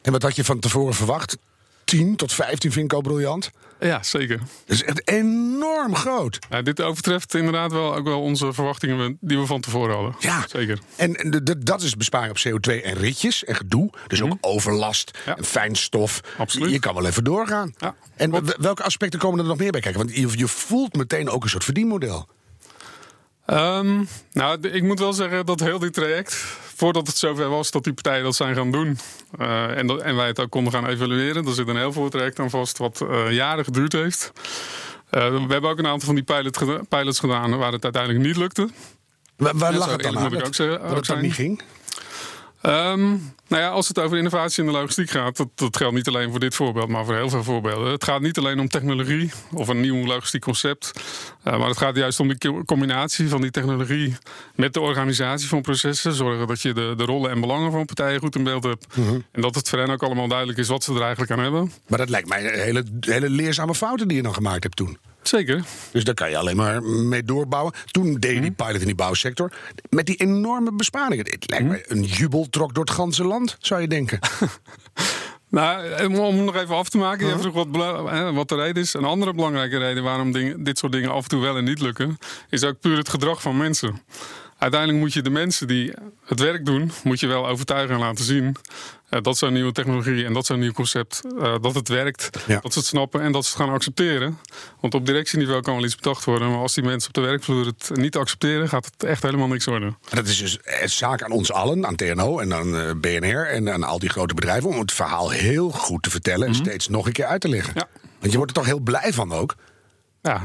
En 0.01 0.12
wat 0.12 0.21
had 0.21 0.36
je 0.36 0.44
van 0.44 0.59
tevoren 0.59 0.94
verwacht? 0.94 1.38
10 1.83 2.15
tot 2.15 2.33
15 2.33 2.71
vind 2.71 2.86
ik 2.86 2.94
al 2.94 3.01
briljant. 3.01 3.51
Ja, 3.80 4.03
zeker. 4.03 4.38
Dat 4.38 4.75
is 4.75 4.83
echt 4.83 5.07
enorm 5.07 5.95
groot. 5.95 6.39
Ja, 6.50 6.62
dit 6.62 6.81
overtreft 6.81 7.33
inderdaad 7.33 7.71
wel 7.71 7.95
ook 7.95 8.03
wel 8.03 8.21
onze 8.21 8.53
verwachtingen 8.53 9.18
die 9.21 9.38
we 9.38 9.45
van 9.45 9.62
tevoren 9.62 9.95
hadden. 9.95 10.15
Ja, 10.19 10.45
zeker. 10.48 10.80
En, 10.95 11.44
dat 11.59 11.81
is 11.81 11.95
besparen 11.95 12.30
op 12.30 12.38
CO2 12.38 12.83
en 12.83 12.94
ritjes 12.94 13.44
en 13.44 13.56
gedoe. 13.56 13.89
Dus 14.07 14.19
mm 14.19 14.25
-hmm. 14.25 14.38
ook 14.42 14.51
overlast 14.51 15.18
ja. 15.25 15.38
en 15.38 15.44
fijnstof. 15.44 16.21
Absoluut. 16.38 16.71
Je 16.71 16.80
kan 16.80 16.94
wel 16.94 17.06
even 17.06 17.24
doorgaan. 17.24 17.74
Ja, 17.77 17.95
en 18.15 18.62
welke 18.62 18.83
aspecten 18.83 19.19
komen 19.19 19.39
er 19.39 19.45
nog 19.45 19.57
meer 19.57 19.71
bij 19.71 19.81
kijken? 19.81 20.00
Want 20.00 20.15
je, 20.15 20.38
je 20.38 20.48
voelt 20.48 20.95
meteen 20.95 21.30
ook 21.30 21.44
een 21.44 21.50
soort 21.50 21.63
verdienmodel. 21.63 22.27
Um, 23.48 24.08
nou, 24.32 24.68
ik 24.68 24.84
moet 24.84 25.00
wel 25.00 25.14
zeggen 25.14 25.46
dat 25.46 25.60
heel 25.60 25.80
dit 25.80 25.94
traject, 25.94 26.34
voordat 26.76 27.08
het 27.08 27.18
zover 27.18 27.50
was 27.50 27.72
dat 27.72 27.84
die 27.84 27.94
partijen 27.94 28.24
dat 28.24 28.36
zijn 28.36 28.56
gaan 28.56 28.72
doen 28.72 29.00
uh, 29.40 29.78
en, 29.78 29.88
dat, 29.88 30.00
en, 30.00 30.16
wij 30.16 30.28
het 30.28 30.40
ook 30.40 30.50
konden 30.50 30.74
gaan 30.74 30.88
evalueren, 30.88 31.46
er 31.46 31.54
zit 31.54 31.68
een 31.68 31.78
heel 31.78 31.94
veel 31.94 32.10
traject 32.10 32.40
aan 32.40 32.50
vast 32.50 32.78
wat 32.78 33.02
uh, 33.04 33.32
jaren 33.32 33.64
geduurd 33.64 33.94
heeft. 33.94 34.32
Uh, 35.12 35.46
we 35.46 35.54
hebben 35.54 35.70
ook 35.70 35.78
een 35.78 35.88
aantal 35.88 36.06
van 36.06 36.16
die 36.16 36.24
pilot 36.24 36.88
pilots 36.90 37.20
gedaan 37.20 37.58
waar 37.58 37.72
het 37.72 37.84
uiteindelijk 37.84 38.26
niet 38.26 38.38
lukte. 38.38 38.70
Waar, 39.36 39.58
waar 39.58 39.74
lag 39.74 39.92
het 39.92 40.02
dan 40.02 40.18
aan? 40.18 40.24
Moet 40.24 40.40
ik 40.40 40.46
ook 40.46 40.56
zeggen, 40.56 40.90
dat 40.90 41.08
het 41.08 41.22
niet 41.22 41.34
ging? 41.34 41.62
Um, 42.66 43.34
nou 43.48 43.62
ja, 43.62 43.69
als 43.69 43.88
het 43.88 44.00
over 44.00 44.18
innovatie 44.18 44.63
in 44.63 44.72
de 44.72 44.78
logistiek 44.78 45.10
gaat, 45.10 45.38
dat, 45.38 45.48
dat, 45.56 45.78
geldt 45.78 45.96
niet 45.96 46.08
alleen 46.08 46.30
voor 46.31 46.40
dit 46.40 46.56
voorbeeld, 46.56 46.88
maar 46.88 47.06
voor 47.06 47.16
heel 47.16 47.30
veel 47.30 47.44
voorbeelden. 47.44 47.92
Het 47.92 48.04
gaat 48.04 48.22
niet 48.22 48.38
alleen 48.38 48.60
om 48.60 48.68
technologie 48.68 49.31
of 49.54 49.68
een 49.68 49.80
nieuw 49.80 50.06
logistiek 50.06 50.42
concept, 50.42 50.92
uh, 51.48 51.58
maar 51.58 51.68
het 51.68 51.78
gaat 51.78 51.96
juist 51.96 52.19
om 52.19 52.28
die 52.28 52.63
combinatie 52.66 53.30
van 53.30 53.42
die 53.42 53.52
technologie 53.52 54.18
met 54.56 54.74
de 54.74 54.80
organisatie 54.80 55.48
van 55.48 55.62
processen. 55.62 56.13
Zorgen 56.13 56.48
dat 56.48 56.62
je 56.62 56.74
de, 56.74 56.94
de 56.98 57.04
rollen 57.04 57.31
en 57.31 57.40
belangen 57.42 57.72
van 57.72 57.86
partijen 57.86 58.19
goed 58.19 58.36
in 58.36 58.44
beeld 58.44 58.63
hebt. 58.63 58.88
Mhm. 58.88 59.02
Uh 59.02 59.08
-huh. 59.08 59.22
En 59.31 59.42
dat 59.42 59.56
het 59.56 59.69
voor 59.69 59.80
hen 59.80 59.90
ook 59.90 60.04
allemaal 60.04 60.28
duidelijk 60.28 60.60
is 60.60 60.68
wat 60.68 60.84
ze 60.84 60.94
er 60.94 61.02
eigenlijk 61.02 61.31
aan 61.31 61.40
hebben. 61.40 61.72
Maar 61.88 61.98
dat 61.98 62.10
lijkt 62.10 62.27
mij 62.27 62.53
een 62.53 62.60
hele, 62.60 62.84
hele 63.00 63.30
leerzame 63.30 63.75
fouten 63.75 64.08
die 64.08 64.18
je 64.18 64.24
dan 64.24 64.34
gemaakt 64.34 64.63
hebt 64.63 64.75
toen. 64.75 64.98
Zeker. 65.22 65.63
Dus 65.92 66.04
daar 66.04 66.13
kan 66.13 66.30
je 66.30 66.38
alleen 66.38 66.56
maar 66.56 66.84
mee 66.84 67.24
doorbouwen. 67.24 67.74
Toen 67.92 68.13
deed 68.13 68.34
je 68.34 68.42
die 68.42 68.51
pilot 68.51 68.80
in 68.80 68.86
die 68.86 68.96
bouwsector. 68.96 69.51
Met 69.90 70.06
die 70.06 70.16
enorme 70.16 70.74
besparingen. 70.74 71.25
Het 71.25 71.50
lijkt 71.50 71.68
me 71.68 71.84
een 71.88 72.04
jubeltrok 72.04 72.74
door 72.74 72.84
het 72.84 72.94
ganse 72.94 73.24
land, 73.24 73.58
zou 73.60 73.82
je 73.82 73.88
denken. 73.88 74.20
Nou, 75.51 76.06
om 76.20 76.44
nog 76.44 76.56
even 76.56 76.75
af 76.75 76.90
te 76.90 76.98
maken, 76.98 77.28
je 77.28 77.38
vroeg 77.38 77.54
wat, 77.54 77.68
wat 78.34 78.50
de 78.50 78.56
reden 78.56 78.84
is. 78.84 78.94
Een 78.94 79.04
andere 79.04 79.34
belangrijke 79.34 79.78
reden 79.78 80.04
waarom 80.04 80.32
ding, 80.32 80.66
dit 80.66 80.78
soort 80.78 80.92
dingen 80.92 81.12
af 81.12 81.24
en 81.24 81.30
toe 81.30 81.42
wel 81.42 81.58
en 81.58 81.63
niet 81.63 81.82
lukken, 81.82 82.18
is 82.50 82.63
ook 82.63 82.80
puur 82.80 82.98
het 82.98 83.10
gedrag 83.10 83.42
van 83.42 83.58
mensen. 83.58 84.01
Uiteindelijk 84.62 85.00
moet 85.01 85.13
je 85.13 85.22
de 85.22 85.30
mensen 85.30 85.68
die 85.68 85.94
het 86.25 86.39
werk 86.39 86.65
doen, 86.65 86.91
moet 87.03 87.20
je 87.20 87.27
wel 87.27 87.48
overtuigen 87.48 87.96
en 87.96 88.01
laten 88.01 88.25
zien 88.25 88.44
uh, 89.10 89.22
dat 89.22 89.38
zo'n 89.38 89.53
nieuwe 89.53 89.72
technologie 89.72 90.25
en 90.25 90.34
dat 90.34 90.46
zo'n 90.46 90.60
nieuw 90.60 90.72
concept, 90.72 91.22
uh, 91.38 91.56
dat 91.62 91.75
het 91.75 91.88
werkt, 91.88 92.30
Ja. 92.48 92.60
dat 92.60 92.74
ze 92.74 92.80
het 92.80 92.88
snappen 92.88 93.22
en 93.22 93.32
dat 93.32 93.46
ze 93.46 93.51
het 93.53 93.62
gaan 93.62 93.74
accepteren. 93.74 94.38
Want 94.80 94.94
op 94.94 95.06
directieniveau 95.06 95.62
kan 95.62 95.75
wel 95.75 95.84
iets 95.84 95.96
bedacht 95.96 96.25
worden, 96.25 96.50
maar 96.50 96.60
als 96.60 96.74
die 96.74 96.84
mensen 96.84 97.08
op 97.08 97.13
de 97.15 97.22
werkvloer 97.22 97.65
het 97.65 97.89
niet 97.94 98.15
accepteren, 98.15 98.70
gaat 98.70 98.86
het 98.86 99.03
echt 99.03 99.24
helemaal 99.24 99.48
niks 99.48 99.65
worden. 99.65 99.98
Dat 100.10 100.27
is 100.27 100.38
dus 100.38 100.58
een 100.63 100.89
zaak 100.89 101.24
aan 101.24 101.32
ons 101.32 101.51
allen, 101.51 101.86
aan 101.86 101.96
TNO 101.96 102.39
en 102.39 102.53
aan 102.53 103.00
BNR 103.00 103.46
en 103.48 103.72
aan 103.74 103.84
al 103.84 104.00
die 104.00 104.10
grote 104.10 104.34
bedrijven, 104.34 104.70
om 104.70 104.80
het 104.80 104.91
verhaal 104.94 105.30
heel 105.30 105.70
goed 105.72 106.03
te 106.03 106.10
vertellen 106.10 106.48
en 106.48 106.56
steeds 106.56 106.88
nog 106.88 107.06
een 107.06 107.12
keer 107.13 107.25
uit 107.25 107.41
te 107.41 107.50
leggen. 107.50 107.74
Ja. 107.75 107.88
Want 108.20 108.32
je 108.32 108.38
wordt 108.38 108.51
er 108.51 108.58
toch 108.58 108.68
heel 108.72 108.80
blij 108.80 109.13
van 109.13 109.32
ook. 109.34 109.56
Ja, 110.22 110.41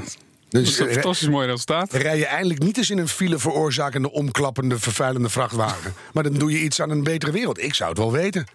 Dus 0.48 0.62
dat 0.62 0.72
is 0.72 0.78
een 0.78 0.92
fantastisch 0.92 1.28
mooi 1.28 1.46
resultaat. 1.46 1.92
rij 1.92 2.18
je 2.18 2.26
eindelijk 2.26 2.62
niet 2.62 2.76
eens 2.76 2.90
in 2.90 2.98
een 2.98 3.08
file 3.08 3.38
veroorzakende, 3.38 4.12
omklappende, 4.12 4.78
vervuilende 4.78 5.28
vrachtwagen. 5.28 5.94
maar 6.12 6.22
dan 6.22 6.32
doe 6.32 6.50
je 6.50 6.58
iets 6.58 6.80
aan 6.80 6.90
een 6.90 7.02
betere 7.02 7.32
wereld. 7.32 7.62
Ik 7.62 7.74
zou 7.74 7.88
het 7.88 7.98
wel 7.98 8.12
weten. 8.12 8.46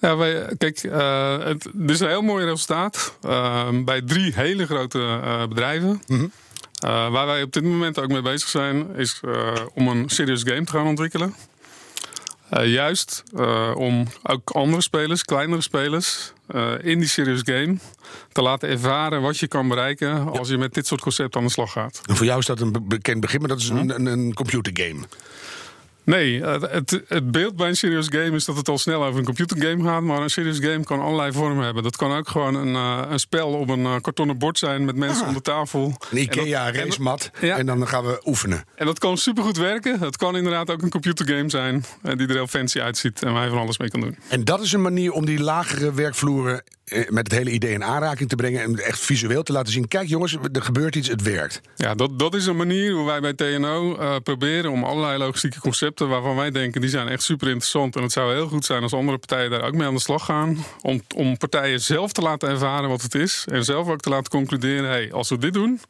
Ja, 0.00 0.16
wij, 0.16 0.54
kijk, 0.58 0.82
uh, 0.82 1.44
het, 1.44 1.68
is 1.86 2.00
een 2.00 2.08
heel 2.08 2.22
mooi 2.22 2.44
resultaat 2.44 3.16
uh, 3.26 3.68
bij 3.84 4.02
drie 4.02 4.32
hele 4.34 4.66
grote 4.66 4.98
uh, 4.98 5.46
bedrijven. 5.46 6.02
Mhm. 6.06 6.26
waar 6.80 7.26
wij 7.26 7.42
op 7.42 7.52
dit 7.52 7.62
moment 7.62 7.98
ook 7.98 8.08
mee 8.08 8.22
bezig 8.22 8.48
zijn, 8.48 8.96
is 8.96 9.20
om 9.74 9.88
een 9.88 10.08
serious 10.08 10.42
game 10.42 10.64
te 10.64 10.72
gaan 10.72 10.86
ontwikkelen. 10.86 11.34
Uh, 12.54 12.72
juist 12.72 13.22
uh, 13.34 13.72
om 13.76 14.06
ook 14.22 14.50
andere 14.50 14.82
spelers, 14.82 15.24
kleinere 15.24 15.60
spelers, 15.60 16.32
uh, 16.54 16.72
in 16.82 16.98
die 16.98 17.08
serious 17.08 17.40
game 17.44 17.76
te 18.32 18.42
laten 18.42 18.68
ervaren 18.68 19.22
wat 19.22 19.38
je 19.38 19.48
kan 19.48 19.68
bereiken 19.68 20.28
als 20.38 20.48
je 20.48 20.58
met 20.58 20.74
dit 20.74 20.86
soort 20.86 21.00
concepten 21.00 21.40
aan 21.40 21.46
de 21.46 21.52
slag 21.52 21.72
gaat. 21.72 22.00
En 22.06 22.16
voor 22.16 22.26
jou 22.26 22.38
is 22.38 22.46
dat 22.46 22.60
een 22.60 22.76
bekend 22.88 23.20
begin, 23.20 23.40
maar 23.40 23.48
dat 23.48 23.58
is 23.58 23.68
een, 23.68 23.94
een, 23.94 24.06
een 24.06 24.34
computergame. 24.34 25.00
Nee, 26.04 26.44
het, 26.44 27.02
het, 27.08 27.30
beeld 27.30 27.56
bij 27.56 27.68
een 27.68 27.76
serious 27.76 28.06
game 28.08 28.30
is 28.30 28.44
dat 28.44 28.56
het 28.56 28.68
al 28.68 28.78
snel 28.78 29.04
over 29.04 29.18
een 29.18 29.24
computergame 29.24 29.84
gaat. 29.84 30.02
Maar 30.02 30.22
een 30.22 30.30
serious 30.30 30.58
game 30.58 30.84
kan 30.84 31.00
allerlei 31.00 31.32
vormen 31.32 31.64
hebben. 31.64 31.82
Dat 31.82 31.96
kan 31.96 32.12
ook 32.12 32.28
gewoon 32.28 32.54
een, 32.54 32.74
uh, 32.74 33.02
een 33.10 33.18
spel 33.18 33.48
op 33.48 33.68
een 33.68 33.80
uh, 33.80 33.96
kartonnen 34.00 34.38
bord 34.38 34.58
zijn 34.58 34.84
met 34.84 34.96
mensen 34.96 35.22
ah. 35.22 35.28
om 35.28 35.34
de 35.34 35.42
tafel. 35.42 35.96
Een 36.10 36.18
Ikea 36.18 36.72
racemat. 36.72 37.30
En, 37.40 37.46
ja. 37.46 37.58
en 37.58 37.66
dan 37.66 37.88
gaan 37.88 38.04
we 38.04 38.20
oefenen. 38.24 38.64
En 38.74 38.86
dat 38.86 38.98
kan 38.98 39.18
supergoed 39.18 39.56
werken. 39.56 40.00
Het 40.00 40.16
kan 40.16 40.36
inderdaad 40.36 40.70
ook 40.70 40.82
een 40.82 40.90
computergame 40.90 41.50
zijn 41.50 41.84
uh, 42.02 42.16
die 42.16 42.26
er 42.26 42.34
heel 42.34 42.46
fancy 42.46 42.80
uitziet 42.80 43.22
en 43.22 43.32
waar 43.32 43.44
je 43.44 43.50
van 43.50 43.58
alles 43.58 43.78
mee 43.78 43.90
kan 43.90 44.00
doen. 44.00 44.16
En 44.28 44.44
dat 44.44 44.60
is 44.60 44.72
een 44.72 44.82
manier 44.82 45.12
om 45.12 45.24
die 45.24 45.40
lagere 45.40 45.92
werkvloeren 45.92 46.62
met 46.90 47.32
het 47.32 47.32
hele 47.32 47.50
idee 47.50 47.72
in 47.72 47.84
aanraking 47.84 48.28
te 48.28 48.36
brengen 48.36 48.62
en 48.62 48.78
echt 48.78 49.00
visueel 49.00 49.42
te 49.42 49.52
laten 49.52 49.72
zien: 49.72 49.88
kijk 49.88 50.08
jongens, 50.08 50.36
er 50.52 50.62
gebeurt 50.62 50.96
iets, 50.96 51.08
het 51.08 51.22
werkt. 51.22 51.60
Ja, 51.76 51.94
dat, 51.94 52.18
dat 52.18 52.34
is 52.34 52.46
een 52.46 52.56
manier 52.56 52.92
hoe 52.92 53.06
wij 53.06 53.20
bij 53.20 53.34
TNO 53.34 53.98
proberen 54.22 54.70
om 54.70 54.84
allerlei 54.84 55.18
logistieke 55.18 55.60
concepten 55.60 55.99
waarvan 56.08 56.36
wij 56.36 56.50
denken 56.50 56.80
die 56.80 56.90
zijn 56.90 57.08
echt 57.08 57.22
super 57.22 57.46
interessant. 57.46 57.96
En 57.96 58.02
het 58.02 58.12
zou 58.12 58.32
heel 58.32 58.48
goed 58.48 58.64
zijn 58.64 58.82
als 58.82 58.92
andere 58.92 59.18
partijen 59.18 59.50
daar 59.50 59.64
ook 59.64 59.74
mee 59.74 59.86
aan 59.86 59.94
de 59.94 60.00
slag 60.00 60.24
gaan. 60.24 60.64
Om, 60.82 61.02
om 61.14 61.36
partijen 61.36 61.80
zelf 61.80 62.12
te 62.12 62.20
laten 62.20 62.48
ervaren 62.48 62.88
wat 62.88 63.02
het 63.02 63.14
is 63.14 63.46
en 63.50 63.64
zelf 63.64 63.88
ook 63.88 64.00
te 64.00 64.08
laten 64.08 64.30
concluderen: 64.30 64.90
hey, 64.90 65.12
als 65.12 65.28
we 65.28 65.38
dit 65.38 65.52
doen 65.52 65.80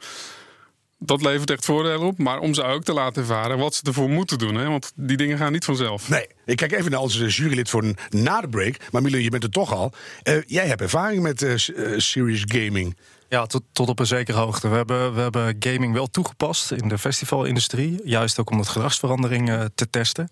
dat 1.03 1.23
levert 1.23 1.51
echt 1.51 1.65
voordelen 1.65 2.01
op. 2.07 2.19
Maar 2.19 2.39
om 2.39 2.55
ze 2.55 2.63
ook 2.63 2.85
te 2.85 2.93
laten 2.93 3.23
ervaren 3.23 3.59
wat 3.59 3.75
ze 3.75 3.83
ervoor 3.85 4.09
moeten 4.09 4.39
doen. 4.39 4.55
Hè? 4.55 4.69
Want 4.69 4.93
die 4.95 5.17
dingen 5.17 5.39
gaan 5.39 5.53
niet 5.53 5.65
vanzelf. 5.65 6.09
Nee, 6.09 6.27
ik 6.45 6.57
kijk 6.57 6.73
even 6.73 6.91
naar 6.91 7.01
onze 7.01 7.27
jurylid 7.27 7.71
voor 7.71 7.85
na 8.09 8.41
de 8.41 8.49
break. 8.49 8.77
Maar 8.91 9.03
Milan, 9.03 9.23
je 9.23 9.31
bent 9.31 9.43
er 9.43 9.51
toch 9.51 9.73
al. 9.73 9.93
Uh, 10.25 10.35
jij 10.47 10.67
hebt 10.67 10.81
ervaring 10.81 11.23
met 11.23 11.43
uh, 11.43 11.53
serious 11.97 12.45
gaming. 12.47 12.97
Ja, 13.31 13.47
tot, 13.47 13.63
tot 13.73 13.89
op 13.89 13.99
een 13.99 14.07
zekere 14.07 14.39
hoogte. 14.39 14.69
We 14.69 14.77
hebben, 14.77 15.15
we 15.15 15.21
hebben 15.21 15.57
gaming 15.59 15.93
wel 15.93 16.07
toegepast 16.07 16.71
in 16.71 16.89
de 16.89 16.99
festivalindustrie. 16.99 18.01
Juist 18.05 18.39
ook 18.39 18.51
om 18.51 18.59
het 18.59 18.69
gedragsverandering 18.69 19.49
uh, 19.49 19.65
te 19.75 19.91
testen. 19.91 20.29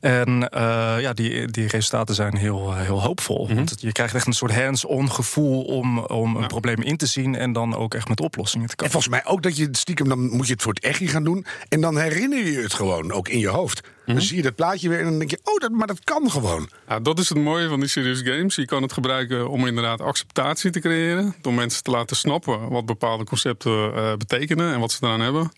En 0.00 0.28
uh, 0.28 0.96
ja, 1.00 1.12
die, 1.12 1.46
die 1.46 1.68
resultaten 1.68 2.14
zijn 2.14 2.36
heel, 2.36 2.74
heel 2.74 3.02
hoopvol. 3.02 3.42
Mm 3.42 3.46
-hmm. 3.46 3.56
Want 3.56 3.80
je 3.80 3.92
krijgt 3.92 4.14
echt 4.14 4.26
een 4.26 4.32
soort 4.32 4.54
hands-on 4.54 5.12
gevoel 5.12 5.64
om, 5.64 5.98
om 5.98 6.34
een 6.34 6.40
ja. 6.40 6.46
probleem 6.46 6.82
in 6.82 6.96
te 6.96 7.06
zien. 7.06 7.34
En 7.34 7.52
dan 7.52 7.76
ook 7.76 7.94
echt 7.94 8.08
met 8.08 8.20
oplossingen 8.20 8.68
te 8.68 8.76
komen. 8.76 8.94
En 8.94 9.00
volgens 9.00 9.22
mij 9.22 9.32
ook 9.32 9.42
dat 9.42 9.56
je 9.56 9.68
stiekem, 9.72 10.08
dan 10.08 10.36
moet 10.36 10.46
je 10.46 10.52
het 10.52 10.62
voor 10.62 10.74
het 10.74 10.84
echt 10.84 11.10
gaan 11.10 11.24
doen. 11.24 11.46
En 11.68 11.80
dan 11.80 11.98
herinner 11.98 12.46
je 12.46 12.58
het 12.62 12.74
gewoon 12.74 13.12
ook 13.12 13.28
in 13.28 13.38
je 13.38 13.48
hoofd. 13.48 13.80
Dan 14.08 14.16
Mhm. 14.16 14.26
zie 14.26 14.36
je 14.36 14.42
dat 14.42 14.54
plaatje 14.54 14.88
weer 14.88 14.98
en 14.98 15.04
dan 15.04 15.18
denk 15.18 15.30
je, 15.30 15.38
oh, 15.44 15.56
dat, 15.56 15.70
maar 15.70 15.86
dat 15.86 16.04
kan 16.04 16.30
gewoon. 16.30 16.68
Ja, 16.88 17.00
dat 17.00 17.18
is 17.18 17.28
het 17.28 17.38
mooie 17.38 17.68
van 17.68 17.80
die 17.80 17.88
serious 17.88 18.20
games. 18.22 18.54
Je 18.54 18.64
kan 18.64 18.82
het 18.82 18.92
gebruiken 18.92 19.48
om 19.50 19.66
inderdaad 19.66 20.00
acceptatie 20.00 20.70
te 20.70 20.80
creëren. 20.80 21.34
Door 21.42 21.54
mensen 21.54 21.82
te 21.82 21.90
laten 21.90 22.16
snappen 22.16 22.68
wat 22.68 22.86
bepaalde 22.86 23.24
concepten 23.24 23.72
uh, 23.94 24.12
betekenen 24.16 24.72
en 24.74 24.80
wat 24.80 24.92
ze 24.92 24.98
eraan 25.04 25.20
hebben. 25.20 25.52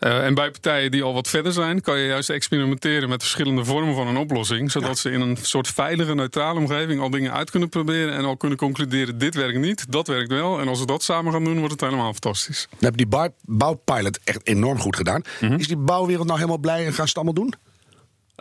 Uh, 0.00 0.24
en 0.24 0.34
bij 0.34 0.50
partijen 0.50 0.90
die 0.90 1.02
al 1.02 1.14
wat 1.14 1.28
verder 1.28 1.52
zijn, 1.52 1.80
kan 1.80 1.98
je 1.98 2.06
juist 2.06 2.30
experimenteren 2.30 3.08
met 3.08 3.20
verschillende 3.20 3.64
vormen 3.64 3.94
van 3.94 4.06
een 4.06 4.16
oplossing. 4.16 4.70
Zodat 4.70 4.88
ja. 4.88 4.94
ze 4.94 5.10
in 5.10 5.20
een 5.20 5.36
soort 5.42 5.68
veilige, 5.68 6.14
neutrale 6.14 6.58
omgeving 6.58 7.00
al 7.00 7.10
dingen 7.10 7.32
uit 7.32 7.50
kunnen 7.50 7.68
proberen. 7.68 8.14
En 8.14 8.24
al 8.24 8.36
kunnen 8.36 8.58
concluderen: 8.58 9.18
dit 9.18 9.34
werkt 9.34 9.58
niet, 9.58 9.92
dat 9.92 10.06
werkt 10.06 10.30
wel. 10.30 10.60
En 10.60 10.68
als 10.68 10.80
we 10.80 10.86
dat 10.86 11.02
samen 11.02 11.32
gaan 11.32 11.44
doen, 11.44 11.58
wordt 11.58 11.72
het 11.72 11.80
helemaal 11.80 12.12
fantastisch. 12.12 12.66
Dan 12.70 12.78
heb 12.90 12.98
je 12.98 13.06
die 13.06 13.30
bouwpilot 13.44 14.18
echt 14.24 14.46
enorm 14.46 14.78
goed 14.78 14.96
gedaan. 14.96 15.22
Mm 15.40 15.48
-hmm. 15.48 15.58
Is 15.58 15.68
die 15.68 15.76
bouwwereld 15.76 16.26
nou 16.26 16.38
helemaal 16.38 16.60
blij 16.60 16.86
en 16.86 16.92
gaan 16.92 17.08
ze 17.08 17.18
het 17.18 17.26
allemaal 17.26 17.34
doen? 17.34 17.54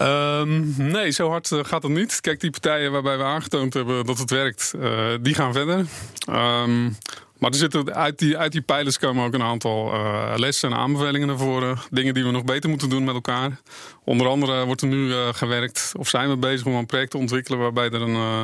Um, 0.01 0.73
nee, 0.77 1.11
zo 1.11 1.29
hard 1.29 1.51
uh, 1.51 1.59
gaat 1.63 1.83
het 1.83 1.91
niet. 1.91 2.21
Kijk, 2.21 2.39
die 2.39 2.49
partijen 2.49 2.91
waarbij 2.91 3.17
we 3.17 3.23
aangetoond 3.23 3.73
hebben 3.73 4.05
dat 4.05 4.17
het 4.17 4.29
werkt, 4.29 4.73
uh, 4.75 5.07
die 5.21 5.33
gaan 5.33 5.53
verder. 5.53 5.85
Um, 6.29 6.97
maar 7.39 7.49
er 7.49 7.57
zitten 7.57 7.95
uit 7.95 8.19
die, 8.19 8.37
uit 8.37 8.51
die 8.51 8.61
pijlers 8.61 8.99
komen 8.99 9.25
ook 9.25 9.33
een 9.33 9.43
aantal 9.43 9.93
uh, 9.93 10.33
lessen 10.35 10.71
en 10.71 10.77
aanbevelingen 10.77 11.27
naar 11.27 11.37
voren. 11.37 11.77
Dingen 11.89 12.13
die 12.13 12.23
we 12.23 12.31
nog 12.31 12.43
beter 12.43 12.69
moeten 12.69 12.89
doen 12.89 13.03
met 13.03 13.15
elkaar. 13.15 13.59
Onder 14.03 14.27
andere 14.27 14.65
wordt 14.65 14.81
er 14.81 14.87
nu 14.87 15.07
uh, 15.07 15.27
gewerkt, 15.31 15.91
of 15.97 16.09
zijn 16.09 16.29
we 16.29 16.37
bezig 16.37 16.65
om 16.65 16.73
een 16.73 16.85
project 16.85 17.11
te 17.11 17.17
ontwikkelen 17.17 17.59
waarbij 17.59 17.89
er 17.89 18.01
een 18.01 18.09
uh, 18.09 18.43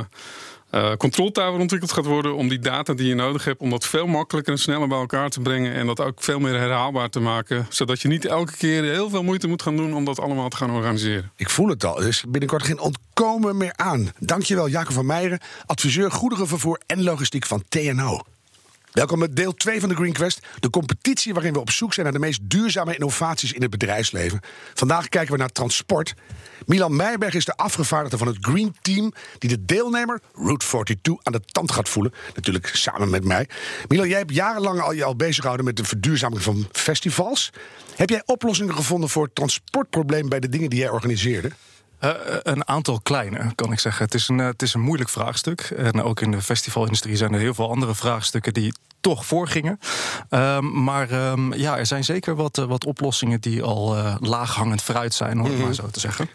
uh, 0.72 0.96
control 0.96 1.32
tower 1.32 1.60
ontwikkeld 1.60 1.92
gaat 1.92 2.06
worden. 2.06 2.36
Om 2.36 2.48
die 2.48 2.60
data 2.60 2.94
die 2.94 3.08
je 3.08 3.16
nodig 3.16 3.46
hebt, 3.46 3.62
om 3.62 3.70
dat 3.70 3.86
veel 3.86 4.08
makkelijker 4.08 4.54
en 4.54 4.60
sneller 4.60 4.88
bij 4.88 4.98
elkaar 4.98 5.30
te 5.30 5.40
brengen. 5.40 5.74
En 5.74 5.86
dat 5.86 6.00
ook 6.00 6.24
veel 6.24 6.40
meer 6.40 6.60
herhaalbaar 6.60 7.10
te 7.10 7.20
maken. 7.20 7.66
Zodat 7.70 8.02
je 8.02 8.08
niet 8.08 8.26
elke 8.26 8.58
keer 8.58 8.84
heel 8.84 9.10
veel 9.10 9.24
moeite 9.24 9.48
moet 9.48 9.62
gaan 9.62 9.78
doen 9.78 9.96
om 9.96 10.06
dat 10.06 10.20
allemaal 10.20 10.50
te 10.50 10.58
gaan 10.58 10.72
organiseren. 10.72 11.32
Ik 11.36 11.50
voel 11.50 11.68
het 11.68 11.84
al. 11.84 12.02
Is 12.02 12.24
binnenkort 12.28 12.64
geen 12.64 12.80
ontkomen 12.80 13.58
meer 13.58 13.74
aan. 13.76 14.12
Dankjewel, 14.20 14.70
Jacob 14.70 14.94
van 14.94 15.06
Meijeren, 15.06 15.40
adviseur 15.66 16.12
goederenvervoer 16.12 16.80
en 16.86 17.04
logistiek 17.04 17.46
van 17.46 17.64
TNO. 17.70 18.22
Welkom 18.96 19.20
met 19.20 19.36
deel 19.36 19.54
2 19.54 19.80
van 19.80 19.90
de 19.90 19.96
Green 19.96 20.14
Quest. 20.14 20.40
De 20.60 20.70
competitie 20.70 21.34
waarin 21.34 21.54
we 21.54 21.60
op 21.60 21.72
zoek 21.72 21.94
zijn 21.94 22.06
naar 22.06 22.16
de 22.16 22.22
meest 22.22 22.40
duurzame 22.44 22.94
innovaties 22.94 23.54
in 23.54 23.62
het 23.62 23.72
bedrijfsleven. 23.72 24.40
Vandaag 24.74 25.10
kijken 25.10 25.32
we 25.32 25.38
naar 25.38 25.52
transport. 25.52 26.14
Milan 26.66 26.96
Meijberg 26.96 27.34
is 27.34 27.46
de 27.46 27.56
afgevaardigde 27.56 28.18
van 28.18 28.28
het 28.28 28.38
Green 28.42 28.76
Team... 28.82 29.14
die 29.38 29.50
de 29.50 29.66
deelnemer, 29.66 30.22
Route 30.34 30.66
42, 30.66 31.16
aan 31.24 31.34
de 31.34 31.42
tand 31.46 31.72
gaat 31.72 31.90
voelen. 31.90 32.14
Natuurlijk 32.36 32.68
samen 32.68 33.10
met 33.10 33.24
mij. 33.24 33.50
Milan, 33.88 34.08
jij 34.08 34.18
hebt 34.18 34.34
jarenlang 34.34 34.82
al 34.82 34.92
je 34.92 35.04
al 35.04 35.16
bezig 35.16 35.40
gehouden 35.40 35.66
met 35.66 35.78
de 35.78 35.84
verduurzaming 35.84 36.42
van 36.42 36.68
festivals. 36.72 37.50
Heb 37.96 38.10
jij 38.10 38.22
oplossingen 38.26 38.76
gevonden 38.76 39.10
voor 39.10 39.24
het 39.24 39.36
transportprobleem... 39.36 40.30
bij 40.30 40.40
de 40.40 40.50
dingen 40.50 40.70
die 40.70 40.80
jij 40.80 40.90
organiseerde? 40.90 41.52
Uh, 42.04 42.12
een 42.44 42.68
aantal 42.68 43.00
kleine, 43.04 43.52
kan 43.56 43.72
ik 43.72 43.80
zeggen. 43.80 44.06
Het 44.06 44.14
is, 44.14 44.28
een, 44.28 44.40
uh, 44.40 44.46
het 44.46 44.62
is 44.62 44.74
een 44.74 44.82
moeilijk 44.82 45.10
vraagstuk. 45.10 45.62
En 45.62 46.02
ook 46.04 46.22
in 46.22 46.32
de 46.32 46.42
festivalindustrie 46.42 47.16
zijn 47.16 47.34
er 47.34 47.40
heel 47.40 47.54
veel 47.54 47.70
andere 47.70 47.96
vraagstukken 47.96 48.54
die 48.54 48.74
toch 49.02 49.26
voorgingen. 49.26 49.80
Um, 50.30 50.84
maar 50.84 51.12
um, 51.12 51.54
ja, 51.54 51.78
er 51.78 51.86
zijn 51.86 52.04
zeker 52.04 52.36
wat, 52.36 52.58
uh, 52.58 52.66
wat 52.66 52.86
oplossingen 52.86 53.42
die 53.42 53.64
al 53.64 53.96
laaghangend 54.20 54.82
fruit 54.82 55.14
zijn, 55.14 55.38
om 55.38 55.44
het 55.44 55.48
mm 55.48 55.58
-hmm. 55.58 55.66
maar 55.66 55.76
zo 55.76 55.88
te 55.88 56.00
zeggen. 56.00 56.30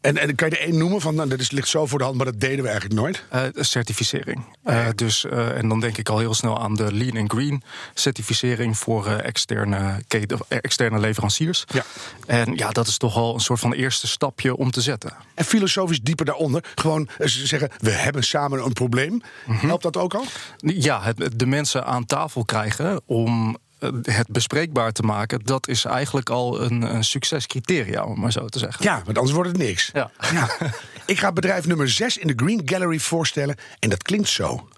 En, 0.00 0.18
en 0.18 0.34
kan 0.34 0.48
je 0.48 0.56
er 0.56 0.62
één 0.62 0.78
noemen 0.78 1.00
van, 1.00 1.14
nou, 1.14 1.28
dat 1.28 1.40
is, 1.40 1.50
ligt 1.50 1.68
zo 1.68 1.86
voor 1.86 1.98
de 1.98 2.04
hand, 2.04 2.16
maar 2.16 2.26
dat 2.26 2.40
deden 2.40 2.62
we 2.62 2.68
eigenlijk 2.68 3.00
nooit? 3.00 3.24
Uh, 3.34 3.42
certificering. 3.64 4.44
Uh, 4.64 4.86
dus, 4.94 5.24
uh, 5.24 5.58
en 5.58 5.68
dan 5.68 5.80
denk 5.80 5.96
ik 5.96 6.08
al 6.08 6.18
heel 6.18 6.34
snel 6.34 6.60
aan 6.60 6.74
de 6.74 6.94
Lean 6.94 7.16
and 7.16 7.32
Green 7.32 7.62
certificering 7.94 8.78
voor 8.78 9.06
externe, 9.06 10.02
externe 10.48 10.98
leveranciers. 10.98 11.64
Ja. 11.66 11.84
En 12.26 12.54
ja, 12.54 12.70
dat 12.70 12.86
is 12.86 12.96
toch 12.96 13.16
al 13.16 13.34
een 13.34 13.40
soort 13.40 13.60
van 13.60 13.72
eerste 13.72 14.06
stapje 14.06 14.56
om 14.56 14.70
te 14.70 14.80
zetten. 14.80 15.12
En 15.34 15.44
filosofisch 15.44 16.00
dieper 16.00 16.24
daaronder, 16.24 16.64
gewoon 16.74 17.08
ze 17.18 17.46
zeggen, 17.46 17.70
we 17.78 17.90
hebben 17.90 18.24
samen 18.24 18.64
een 18.64 18.72
probleem. 18.72 19.12
Mm 19.12 19.22
-hmm. 19.44 19.68
Helpt 19.68 19.82
dat 19.82 19.96
ook 19.96 20.14
al? 20.14 20.24
Ja, 20.56 21.02
het, 21.02 21.38
de 21.38 21.46
mensen 21.46 21.86
aan 21.86 22.06
tafel 22.06 22.44
krijgen 22.44 23.00
om 23.06 23.56
het 24.02 24.28
bespreekbaar 24.28 24.92
te 24.92 25.02
maken, 25.02 25.40
dat 25.44 25.68
is 25.68 25.84
eigenlijk 25.84 26.30
al 26.30 26.62
een, 26.62 26.82
een 26.94 27.04
succescriteria, 27.04 28.04
om 28.04 28.20
maar 28.20 28.32
zo 28.32 28.46
te 28.46 28.58
zeggen. 28.58 28.84
Ja, 28.84 29.02
want 29.04 29.16
anders 29.16 29.34
wordt 29.34 29.48
het 29.48 29.58
niks. 29.58 29.90
Ja. 29.92 30.10
ja. 30.32 30.48
Ik 31.06 31.18
ga 31.18 31.32
bedrijf 31.32 31.66
nummer 31.66 31.90
6 31.90 32.16
in 32.16 32.26
de 32.26 32.32
Green 32.36 32.62
Gallery 32.64 32.98
voorstellen 32.98 33.56
en 33.78 33.90
dat 33.90 34.02
klinkt 34.02 34.28
zo. 34.28 34.68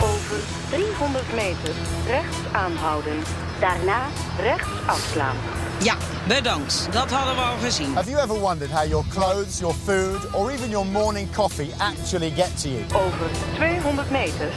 Over 0.00 0.36
300 0.70 1.34
meter 1.34 1.74
rechts 2.06 2.36
aanhouden. 2.52 3.16
Daarna 3.60 4.06
rechts 4.38 4.68
afslaan. 4.86 5.36
Ja, 5.82 5.96
bedankt. 6.28 6.88
Dat 6.90 7.10
hadden 7.10 7.34
we 7.34 7.40
al 7.40 7.56
gezien. 7.62 7.94
Have 7.94 8.10
you 8.10 8.22
ever 8.22 8.40
wondered 8.40 8.70
how 8.70 8.88
your 8.88 9.04
clothes, 9.08 9.58
your 9.58 9.74
food 9.84 10.34
or 10.34 10.50
even 10.50 10.70
your 10.70 10.86
morning 10.86 11.32
coffee 11.32 11.70
actually 11.78 12.32
get 12.36 12.60
to 12.62 12.68
you? 12.68 12.84
Over 12.94 13.30
200 13.58 14.10
meter 14.10 14.48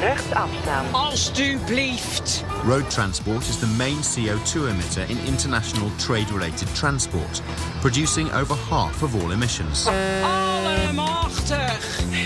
rechts 0.00 0.32
afstaan. 0.32 0.84
Alsjeblieft. 0.92 2.44
Road 2.64 2.90
transport 2.90 3.48
is 3.48 3.58
the 3.58 3.66
main 3.66 3.96
CO2 4.02 4.68
emitter 4.68 5.08
in 5.08 5.18
international 5.26 5.90
trade-related 5.96 6.68
transport, 6.74 7.42
producing 7.80 8.32
over 8.32 8.56
half 8.70 9.02
of 9.02 9.14
all 9.14 9.30
emissions. 9.30 9.86
Allemachtig. 10.22 11.78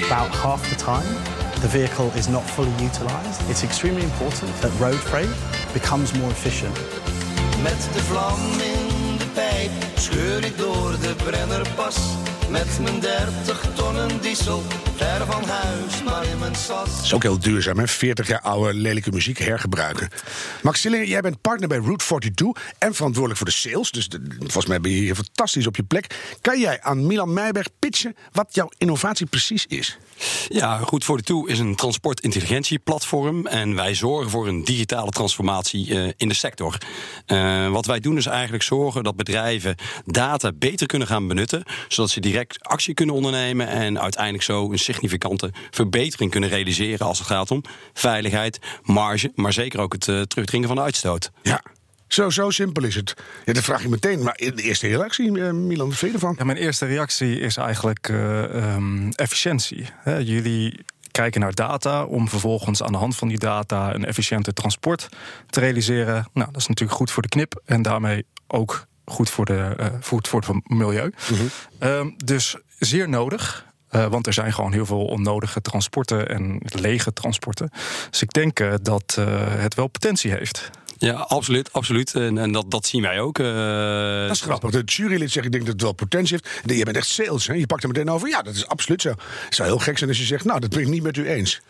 About 0.04 0.34
half 0.34 0.68
the 0.68 0.76
time, 0.76 1.16
the 1.61 1.68
vehicle 1.68 2.11
is 2.14 2.26
not 2.26 2.50
fully 2.50 2.84
utilized. 2.84 3.50
It's 3.50 3.62
extremely 3.64 4.02
important 4.02 4.61
that 4.61 4.73
road 4.80 5.00
freight 5.00 5.34
becomes 5.73 6.12
more 6.12 6.30
efficient. 6.30 6.78
Met 7.62 7.88
de 7.92 8.02
vlam 8.02 8.40
in 8.52 9.16
de 9.18 9.26
pijp 9.34 9.70
scheur 9.94 10.44
ik 10.44 10.58
door 10.58 10.90
de 11.00 11.14
Brennerpas. 11.25 11.96
Met 12.49 12.78
mijn 12.80 13.00
30 13.00 13.66
ton 13.75 13.94
van 13.94 14.02
een 14.02 14.20
diesel, 14.20 14.62
ver 14.96 15.26
van 15.26 15.44
huis, 15.44 16.02
maar 16.02 16.26
in 16.26 16.38
mijn 16.38 16.54
stad. 16.54 16.86
Dat 16.86 17.04
is 17.04 17.14
ook 17.14 17.22
heel 17.22 17.38
duurzaam, 17.38 17.78
hè? 17.78 17.88
40 17.88 18.28
jaar 18.28 18.40
oude 18.40 18.74
lelijke 18.74 19.10
muziek 19.10 19.38
hergebruiken. 19.38 20.08
Max 20.62 20.80
Sillinger, 20.80 21.06
jij 21.08 21.20
bent 21.20 21.40
partner 21.40 21.68
bij 21.68 21.78
Route 21.78 22.04
42 22.04 22.72
en 22.78 22.94
verantwoordelijk 22.94 23.36
voor 23.40 23.46
de 23.48 23.52
sales. 23.56 23.90
Dus 23.90 24.08
de- 24.08 24.22
volgens 24.38 24.66
mij 24.66 24.80
ben 24.80 24.90
je 24.90 24.96
hier 24.96 25.14
fantastisch 25.14 25.66
op 25.66 25.76
je 25.76 25.82
plek. 25.82 26.16
Kan 26.40 26.60
jij 26.60 26.82
aan 26.82 27.06
Milan 27.06 27.32
Meijberg 27.32 27.68
pitchen 27.78 28.16
wat 28.32 28.46
jouw 28.54 28.68
innovatie 28.78 29.26
precies 29.26 29.66
is? 29.66 29.98
Ja, 30.48 30.78
Goed 30.78 31.04
voor 31.04 31.16
de 31.16 31.22
Toe 31.22 31.48
is 31.48 31.58
een 31.58 31.74
transportintelligentieplatform. 31.76 33.46
En 33.46 33.74
wij 33.74 33.94
zorgen 33.94 34.30
voor 34.30 34.48
een 34.48 34.64
digitale 34.64 35.10
transformatie 35.10 35.94
eh, 36.02 36.12
in 36.16 36.28
de 36.28 36.34
sector. 36.34 36.78
Eh, 37.26 37.68
wat 37.70 37.86
wij 37.86 38.00
doen 38.00 38.16
is 38.16 38.26
eigenlijk 38.26 38.62
zorgen 38.62 39.02
dat 39.04 39.16
bedrijven 39.16 39.74
data 40.06 40.52
beter 40.54 40.86
kunnen 40.86 41.08
gaan 41.08 41.28
benutten. 41.28 41.62
Zodat 41.88 42.10
ze 42.10 42.20
direct 42.20 42.62
actie 42.62 42.94
kunnen 42.94 43.14
ondernemen. 43.14 43.68
En 43.68 44.00
uiteindelijk 44.00 44.44
zo 44.44 44.72
een 44.72 44.78
significante 44.84 45.52
verbetering 45.70 46.30
kunnen 46.30 46.50
realiseren 46.50 47.06
als 47.06 47.18
het 47.18 47.26
gaat 47.26 47.50
om 47.50 47.62
veiligheid, 47.92 48.58
marge. 48.82 49.32
Maar 49.34 49.52
zeker 49.52 49.80
ook 49.80 49.92
het 49.92 50.08
eh, 50.08 50.20
terugdringen 50.20 50.68
van 50.68 50.76
de 50.76 50.82
uitstoot. 50.82 51.30
Ja. 51.42 51.62
Zo, 52.08 52.30
zo 52.30 52.50
simpel 52.50 52.84
is 52.84 52.94
het. 52.94 53.14
Ja, 53.44 53.52
dat 53.52 53.62
vraag 53.62 53.82
je 53.82 53.88
meteen. 53.88 54.22
Maar 54.22 54.36
de 54.36 54.62
eerste 54.62 54.86
reactie, 54.86 55.40
eh, 55.42 55.52
Milan, 55.52 55.88
wat 55.88 55.96
vind 55.98 56.10
je 56.10 56.16
ervan? 56.16 56.34
Ja, 56.38 56.44
mijn 56.44 56.58
eerste 56.58 56.86
reactie 56.86 57.40
is 57.40 57.56
eigenlijk 57.56 58.08
eh, 58.08 58.44
ehm, 58.44 59.08
efficiëntie. 59.08 59.86
Hè, 59.96 60.16
jullie 60.16 60.84
kijken 61.10 61.40
naar 61.40 61.54
data 61.54 62.04
om 62.04 62.28
vervolgens 62.28 62.82
aan 62.82 62.92
de 62.92 62.98
hand 62.98 63.16
van 63.16 63.28
die 63.28 63.38
data 63.38 63.94
een 63.94 64.04
efficiënter 64.04 64.52
transport 64.52 65.08
te 65.50 65.60
realiseren. 65.60 66.28
Nou, 66.32 66.52
dat 66.52 66.60
is 66.60 66.66
natuurlijk 66.66 66.98
goed 66.98 67.10
voor 67.10 67.22
de 67.22 67.28
knip 67.28 67.62
en 67.64 67.82
daarmee 67.82 68.24
ook 68.46 68.86
goed 69.04 69.30
voor, 69.30 69.44
de, 69.44 69.90
voor 70.00 70.40
het 70.40 70.68
milieu. 70.70 71.12
Ehm, 71.78 72.10
dus 72.16 72.56
zeer 72.78 73.08
nodig. 73.08 73.66
Eh, 73.94 74.06
want 74.06 74.26
er 74.26 74.32
zijn 74.32 74.52
gewoon 74.52 74.72
heel 74.72 74.86
veel 74.86 75.04
onnodige 75.04 75.60
transporten 75.60 76.28
en 76.28 76.60
lege 76.62 77.12
transporten. 77.12 77.70
Dus 78.10 78.22
ik 78.22 78.32
denk 78.32 78.60
eh, 78.60 78.72
dat 78.82 79.16
eh, 79.18 79.26
het 79.40 79.74
wel 79.74 79.86
potentie 79.86 80.30
heeft. 80.30 80.70
Ja, 81.04 81.12
absoluut. 81.14 81.73
absoluut. 81.73 82.14
En, 82.14 82.38
en 82.38 82.52
dat, 82.52 82.70
dat 82.70 82.87
zien 82.87 83.02
wij 83.02 83.20
ook. 83.20 83.38
eh, 83.38 83.46
Dat 84.26 84.30
is 84.30 84.40
grappig. 84.40 84.70
De 84.70 84.82
jurylid 84.84 85.30
zegt, 85.30 85.46
ik 85.46 85.52
denk 85.52 85.64
dat 85.64 85.73
het 85.73 85.82
wel 85.82 85.92
potentie 85.92 86.38
heeft. 86.42 86.78
Je 86.78 86.84
bent 86.84 86.96
echt 86.96 87.06
sales, 87.08 87.46
hè? 87.46 87.54
Je 87.54 87.66
pakt 87.66 87.82
er 87.82 87.88
meteen 87.88 88.11
over. 88.11 88.28
Ja, 88.28 88.42
dat 88.42 88.54
is 88.54 88.66
absoluut 88.66 89.02
zo. 89.02 89.08
Het 89.44 89.54
zou 89.54 89.68
heel 89.68 89.78
gek 89.78 89.99
zijn 89.99 90.11
als 90.11 90.18
je 90.18 90.25
zegt, 90.25 90.44
nou, 90.44 90.61
dat 90.61 90.70
ben 90.70 90.80
ik 90.80 90.88
niet 90.88 91.02
met 91.02 91.16
u 91.16 91.28
eens. 91.28 91.61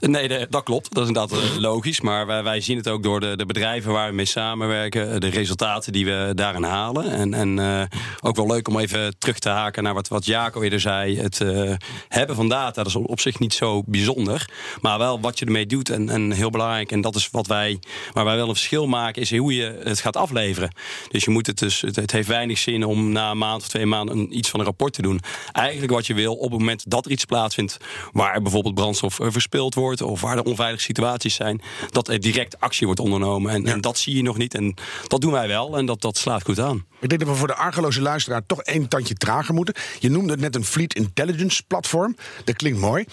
Nee, 0.00 0.46
dat 0.48 0.62
klopt. 0.62 0.94
Dat 0.94 1.02
is 1.02 1.08
inderdaad 1.08 1.38
eh, 1.38 1.56
logisch. 1.56 2.00
Maar 2.00 2.26
wij, 2.26 2.42
wij 2.42 2.60
zien 2.60 2.76
het 2.76 2.88
ook 2.88 3.02
door 3.02 3.20
de, 3.20 3.36
de 3.36 3.46
bedrijven 3.46 3.92
waar 3.92 4.08
we 4.08 4.14
mee 4.14 4.24
samenwerken. 4.26 5.12
eh, 5.12 5.20
De 5.20 5.28
resultaten 5.28 5.92
die 5.92 6.04
we 6.04 6.32
daarin 6.34 6.62
halen. 6.62 7.10
En, 7.10 7.34
en 7.34 7.88
ook 8.20 8.36
wel 8.36 8.46
leuk 8.46 8.68
om 8.68 8.78
even 8.78 9.18
terug 9.18 9.38
te 9.38 9.48
haken 9.48 9.82
naar 9.82 9.94
wat, 9.94 10.08
wat 10.08 10.26
Jaco 10.26 10.62
eerder 10.62 10.80
zei. 10.80 11.20
Het 11.20 11.38
hebben 12.08 12.36
van 12.36 12.48
data, 12.48 12.82
dat 12.82 12.86
is 12.86 12.94
op 12.96 13.20
zich 13.20 13.38
niet 13.38 13.54
zo 13.54 13.82
bijzonder. 13.86 14.50
Maar 14.80 14.98
wel 14.98 15.20
wat 15.20 15.38
je 15.38 15.44
ermee 15.44 15.66
doet. 15.66 15.90
En, 15.90 16.08
en 16.08 16.32
heel 16.32 16.50
belangrijk. 16.50 16.92
En 16.92 17.00
dat 17.00 17.14
is 17.14 17.28
wat 17.30 17.46
wij, 17.46 17.78
waar 18.12 18.24
wij 18.24 18.36
wel 18.36 18.48
een 18.48 18.56
verschil 18.68 18.86
maken. 18.86 19.22
Is 19.22 19.36
hoe 19.36 19.54
je 19.54 19.80
het 19.84 20.00
gaat 20.00 20.16
afleveren. 20.16 20.70
Dus 21.08 21.24
je 21.24 21.30
moet 21.30 21.46
het 21.46 21.58
dus. 21.58 21.80
Het, 21.80 21.96
het 21.96 22.12
heeft 22.12 22.28
weinig 22.28 22.58
zin 22.58 22.84
om 22.84 23.12
na 23.12 23.30
een 23.30 23.38
maand 23.38 23.62
of 23.62 23.68
twee 23.68 23.86
maanden 23.86 24.18
een, 24.18 24.36
iets 24.36 24.50
van 24.50 24.60
een 24.60 24.66
rapport 24.66 24.92
te 24.92 25.02
doen. 25.02 25.20
Eigenlijk 25.52 25.92
wat 25.92 26.06
je 26.06 26.14
wil 26.14 26.34
op 26.34 26.50
het 26.50 26.58
moment 26.58 26.90
dat 26.90 27.04
er 27.04 27.10
iets 27.10 27.24
plaatsvindt. 27.24 27.76
waar 28.12 28.42
bijvoorbeeld 28.42 28.74
brandstof 28.74 29.20
eh, 29.20 29.26
verspild 29.30 29.74
wordt. 29.74 30.02
of 30.02 30.20
waar 30.20 30.36
er 30.36 30.44
onveilige 30.44 30.82
situaties 30.82 31.34
zijn. 31.34 31.60
dat 31.90 32.08
er 32.08 32.20
direct 32.20 32.60
actie 32.60 32.86
wordt 32.86 33.00
ondernomen. 33.00 33.52
En, 33.52 33.66
en 33.66 33.80
dat 33.80 33.98
zie 33.98 34.16
je 34.16 34.22
nog 34.22 34.36
niet. 34.36 34.54
En 34.54 34.74
dat 35.06 35.20
doen 35.20 35.32
wij 35.32 35.48
wel. 35.48 35.76
En 35.76 35.86
dat, 35.86 36.00
dat 36.00 36.16
slaat 36.16 36.44
goed 36.44 36.60
aan. 36.60 36.86
Ik 37.00 37.08
denk 37.08 37.20
dat 37.20 37.30
we 37.30 37.36
voor 37.36 37.46
de 37.46 37.54
argeloze 37.54 38.00
luisteraar 38.00 38.46
toch 38.46 38.62
één 38.62 38.88
tandje 38.88 39.14
trager 39.14 39.54
moeten. 39.54 39.74
Je 39.98 40.10
noemde 40.10 40.30
het 40.30 40.40
net 40.40 40.54
een 40.54 40.64
Fleet 40.64 40.94
Intelligence 40.94 41.62
platform. 41.66 42.16
Dat 42.44 42.56
klinkt 42.56 42.78
mooi. 42.78 43.04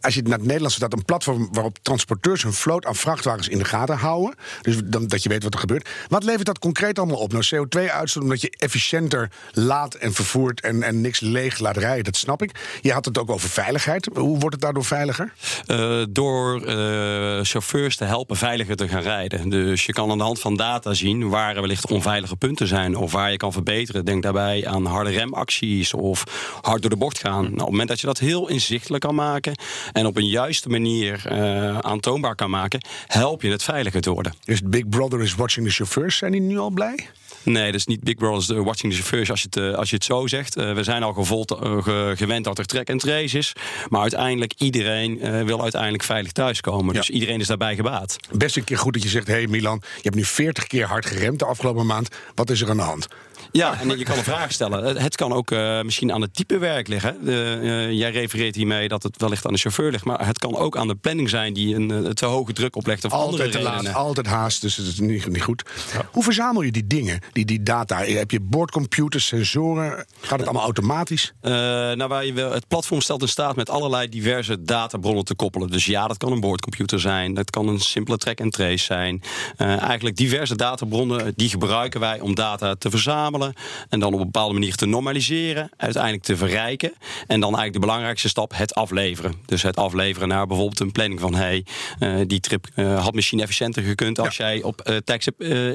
Als 0.00 0.14
je 0.14 0.20
het 0.20 0.28
naar 0.28 0.38
het 0.38 0.46
Nederlands 0.46 0.74
staat, 0.74 0.92
een 0.92 1.04
platform 1.04 1.48
waarop 1.52 1.78
transporteurs 1.82 2.42
hun 2.42 2.52
vloot 2.52 2.86
aan 2.86 2.94
vrachtwagens 2.94 3.48
in 3.48 3.58
de 3.58 3.64
gaten 3.64 3.96
houden. 3.96 4.34
Dus 4.62 4.75
dan, 4.84 5.06
dat 5.06 5.22
je 5.22 5.28
weet 5.28 5.42
wat 5.42 5.54
er 5.54 5.60
gebeurt. 5.60 5.88
Wat 6.08 6.24
levert 6.24 6.46
dat 6.46 6.58
concreet 6.58 6.98
allemaal 6.98 7.18
op? 7.18 7.32
Nou, 7.32 7.44
CO2-uitstoot, 7.54 8.22
omdat 8.22 8.40
je 8.40 8.52
efficiënter 8.58 9.30
laat 9.52 9.94
en 9.94 10.12
vervoert 10.12 10.60
en, 10.60 10.82
en 10.82 11.00
niks 11.00 11.20
leeg 11.20 11.58
laat 11.58 11.76
rijden. 11.76 12.04
Dat 12.04 12.16
snap 12.16 12.42
ik. 12.42 12.78
Je 12.80 12.92
had 12.92 13.04
het 13.04 13.18
ook 13.18 13.30
over 13.30 13.48
veiligheid. 13.48 14.08
Hoe 14.14 14.38
wordt 14.38 14.54
het 14.54 14.60
daardoor 14.60 14.84
veiliger? 14.84 15.32
Eh, 15.66 16.02
door 16.10 16.64
eh, 16.64 17.40
chauffeurs 17.42 17.96
te 17.96 18.04
helpen 18.04 18.36
veiliger 18.36 18.76
te 18.76 18.88
gaan 18.88 19.02
rijden. 19.02 19.48
Dus 19.48 19.86
je 19.86 19.92
kan 19.92 20.10
aan 20.10 20.18
de 20.18 20.24
hand 20.24 20.40
van 20.40 20.56
data 20.56 20.94
zien 20.94 21.28
waar 21.28 21.54
er 21.54 21.60
wellicht 21.60 21.90
onveilige 21.90 22.36
punten 22.36 22.66
zijn 22.66 22.96
of 22.96 23.12
waar 23.12 23.30
je 23.30 23.36
kan 23.36 23.52
verbeteren. 23.52 24.04
Denk 24.04 24.22
daarbij 24.22 24.66
aan 24.66 24.86
harde 24.86 25.10
remacties 25.10 25.94
of 25.94 26.24
hard 26.62 26.80
door 26.80 26.90
de 26.90 26.96
bocht 26.96 27.18
gaan. 27.18 27.42
Nou, 27.42 27.52
op 27.52 27.58
het 27.58 27.70
moment 27.70 27.88
dat 27.88 28.00
je 28.00 28.06
dat 28.06 28.18
heel 28.18 28.48
inzichtelijk 28.48 29.02
kan 29.02 29.14
maken 29.14 29.58
en 29.92 30.06
op 30.06 30.16
een 30.16 30.28
juiste 30.28 30.68
manier 30.68 31.22
eh, 31.26 31.78
aantoonbaar 31.78 32.34
kan 32.34 32.50
maken, 32.50 32.80
help 33.06 33.42
je 33.42 33.50
het 33.50 33.62
veiliger 33.62 34.00
te 34.00 34.10
worden. 34.10 34.34
Dus 34.44 34.60
Big 34.68 34.88
Brother 34.88 35.22
is 35.22 35.34
watching 35.34 35.66
the 35.66 35.72
chauffeurs. 35.72 36.16
Zijn 36.16 36.32
die 36.32 36.40
nu 36.40 36.58
al 36.58 36.70
blij? 36.70 37.08
Nee, 37.42 37.66
dat 37.66 37.74
is 37.74 37.86
niet 37.86 38.04
Big 38.04 38.14
Brother's 38.14 38.48
uh, 38.48 38.64
watching 38.64 38.92
the 38.92 38.98
chauffeurs 38.98 39.30
als 39.30 39.40
je 39.40 39.46
het, 39.50 39.56
uh, 39.56 39.74
als 39.74 39.90
je 39.90 39.94
het 39.94 40.04
zo 40.04 40.26
zegt. 40.26 40.56
Uh, 40.56 40.72
we 40.72 40.82
zijn 40.82 41.02
al 41.02 41.12
gevold, 41.12 41.56
ge, 41.60 42.12
gewend 42.16 42.44
dat 42.44 42.58
er 42.58 42.66
track 42.66 42.88
en 42.88 42.98
trace 42.98 43.38
is. 43.38 43.52
Maar 43.88 44.00
uiteindelijk, 44.00 44.52
iedereen 44.56 45.44
wil 45.44 45.62
uiteindelijk 45.62 46.02
veilig 46.02 46.32
thuiskomen. 46.32 46.94
Ja. 46.94 47.00
Dus 47.00 47.10
iedereen 47.10 47.40
is 47.40 47.46
daarbij 47.46 47.74
gebaat. 47.74 48.16
Best 48.30 48.56
een 48.56 48.64
keer 48.64 48.78
goed 48.78 48.92
dat 48.92 49.02
je 49.02 49.08
zegt, 49.08 49.26
hé 49.26 49.32
hey 49.32 49.46
Milan, 49.46 49.82
je 49.96 50.02
hebt 50.02 50.14
nu 50.14 50.24
40 50.24 50.66
keer 50.66 50.86
hard 50.86 51.06
geremd 51.06 51.38
de 51.38 51.44
afgelopen 51.44 51.86
maand. 51.86 52.08
Wat 52.34 52.50
is 52.50 52.60
er 52.60 52.70
aan 52.70 52.76
de 52.76 52.82
hand? 52.82 53.08
Ja, 53.52 53.80
en 53.80 53.98
je 53.98 54.04
kan 54.04 54.18
een 54.18 54.24
vraag 54.24 54.52
stellen. 54.52 54.96
Het 55.02 55.16
kan 55.16 55.32
ook 55.32 55.50
uh, 55.50 55.82
misschien 55.82 56.12
aan 56.12 56.20
het 56.20 56.34
type 56.34 56.58
werk 56.58 56.88
liggen. 56.88 57.16
Uh, 57.22 57.92
jij 57.92 58.10
refereert 58.10 58.54
hiermee 58.54 58.88
dat 58.88 59.02
het 59.02 59.20
wellicht 59.20 59.46
aan 59.46 59.52
de 59.52 59.58
chauffeur 59.58 59.90
ligt. 59.90 60.04
Maar 60.04 60.26
het 60.26 60.38
kan 60.38 60.56
ook 60.56 60.76
aan 60.76 60.88
de 60.88 60.94
planning 60.94 61.28
zijn 61.28 61.52
die 61.52 61.74
een 61.74 62.14
te 62.14 62.26
hoge 62.26 62.52
druk 62.52 62.76
oplegt. 62.76 63.04
Of 63.04 63.12
altijd 63.12 63.32
andere 63.32 63.48
te 63.48 63.62
laat, 63.62 63.94
altijd 63.94 64.26
haast, 64.26 64.55
dus 64.60 64.76
het 64.76 64.86
is 64.86 64.98
niet, 64.98 65.28
niet 65.28 65.42
goed. 65.42 65.62
Ja. 65.92 66.08
Hoe 66.12 66.22
verzamel 66.22 66.62
je 66.62 66.72
die 66.72 66.86
dingen, 66.86 67.20
die, 67.32 67.44
die 67.44 67.62
data? 67.62 67.98
Heb 68.04 68.30
je 68.30 68.40
boordcomputers, 68.40 69.26
sensoren? 69.26 70.06
Gaat 70.20 70.38
het 70.38 70.48
allemaal 70.48 70.64
automatisch? 70.64 71.32
Uh, 71.42 71.52
nou, 71.52 72.06
waar 72.06 72.26
je 72.26 72.32
wel, 72.32 72.52
het 72.52 72.68
platform 72.68 73.00
stelt 73.00 73.22
in 73.22 73.28
staat 73.28 73.56
met 73.56 73.70
allerlei 73.70 74.08
diverse 74.08 74.62
databronnen 74.62 75.24
te 75.24 75.34
koppelen. 75.34 75.70
Dus 75.70 75.86
ja, 75.86 76.06
dat 76.06 76.16
kan 76.16 76.32
een 76.32 76.40
boordcomputer 76.40 77.00
zijn. 77.00 77.34
Dat 77.34 77.50
kan 77.50 77.68
een 77.68 77.80
simpele 77.80 78.16
track 78.16 78.40
and 78.40 78.52
trace 78.52 78.84
zijn. 78.84 79.22
Uh, 79.58 79.82
eigenlijk 79.82 80.16
diverse 80.16 80.56
databronnen, 80.56 81.32
die 81.36 81.48
gebruiken 81.48 82.00
wij 82.00 82.20
om 82.20 82.34
data 82.34 82.74
te 82.74 82.90
verzamelen. 82.90 83.54
En 83.88 84.00
dan 84.00 84.12
op 84.12 84.18
een 84.18 84.24
bepaalde 84.24 84.54
manier 84.54 84.74
te 84.74 84.86
normaliseren. 84.86 85.70
Uiteindelijk 85.76 86.22
te 86.22 86.36
verrijken. 86.36 86.92
En 87.26 87.40
dan 87.40 87.42
eigenlijk 87.42 87.72
de 87.72 87.80
belangrijkste 87.80 88.28
stap, 88.28 88.52
het 88.54 88.74
afleveren. 88.74 89.34
Dus 89.46 89.62
het 89.62 89.76
afleveren 89.76 90.28
naar 90.28 90.46
bijvoorbeeld 90.46 90.80
een 90.80 90.92
planning 90.92 91.20
van... 91.20 91.34
hey, 91.34 91.64
uh, 92.00 92.20
die 92.26 92.40
trip 92.40 92.66
had 92.74 93.14
misschien 93.14 93.40
efficiënter 93.40 93.82
gekund... 93.82 94.18
als 94.18 94.36
ja. 94.36 94.44
jij 94.44 94.45
op 94.62 94.88
uh, 94.88 94.96
tax 94.96 95.28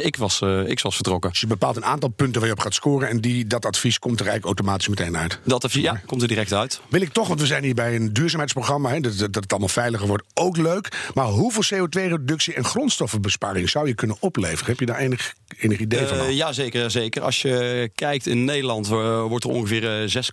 X, 0.09 0.17
was, 0.17 0.41
X 0.73 0.81
was 0.81 0.95
vertrokken. 0.95 1.29
Dus 1.29 1.39
je 1.39 1.47
bepaalt 1.47 1.75
een 1.75 1.85
aantal 1.85 2.09
punten 2.09 2.39
waar 2.39 2.49
je 2.49 2.55
op 2.55 2.61
gaat 2.61 2.73
scoren... 2.73 3.09
en 3.09 3.21
die, 3.21 3.47
dat 3.47 3.65
advies 3.65 3.99
komt 3.99 4.19
er 4.19 4.25
eigenlijk 4.27 4.45
automatisch 4.45 4.87
meteen 4.87 5.17
uit. 5.17 5.39
Dat 5.43 5.63
advies, 5.63 5.83
ja, 5.83 6.01
komt 6.05 6.21
er 6.21 6.27
direct 6.27 6.53
uit. 6.53 6.81
Wil 6.89 7.01
ik 7.01 7.11
toch, 7.11 7.27
want 7.27 7.39
we 7.39 7.45
zijn 7.45 7.63
hier 7.63 7.73
bij 7.73 7.95
een 7.95 8.13
duurzaamheidsprogramma... 8.13 8.89
Hè, 8.89 8.99
dat, 8.99 9.17
dat 9.17 9.35
het 9.35 9.51
allemaal 9.51 9.69
veiliger 9.69 10.07
wordt, 10.07 10.23
ook 10.33 10.57
leuk. 10.57 11.09
Maar 11.13 11.25
hoeveel 11.25 11.63
CO2-reductie 11.63 12.53
en 12.53 12.65
grondstoffenbesparing... 12.65 13.69
zou 13.69 13.87
je 13.87 13.93
kunnen 13.93 14.17
opleveren? 14.19 14.65
Heb 14.65 14.79
je 14.79 14.85
daar 14.85 14.97
enig, 14.97 15.33
enig 15.59 15.79
idee 15.79 16.05
van? 16.05 16.17
Uh, 16.17 16.31
ja, 16.31 16.53
zeker, 16.53 16.91
zeker. 16.91 17.21
Als 17.21 17.41
je 17.41 17.89
kijkt 17.95 18.27
in 18.27 18.45
Nederland 18.45 18.91
uh, 18.91 19.23
wordt 19.23 19.43
er 19.43 19.49
ongeveer 19.49 20.23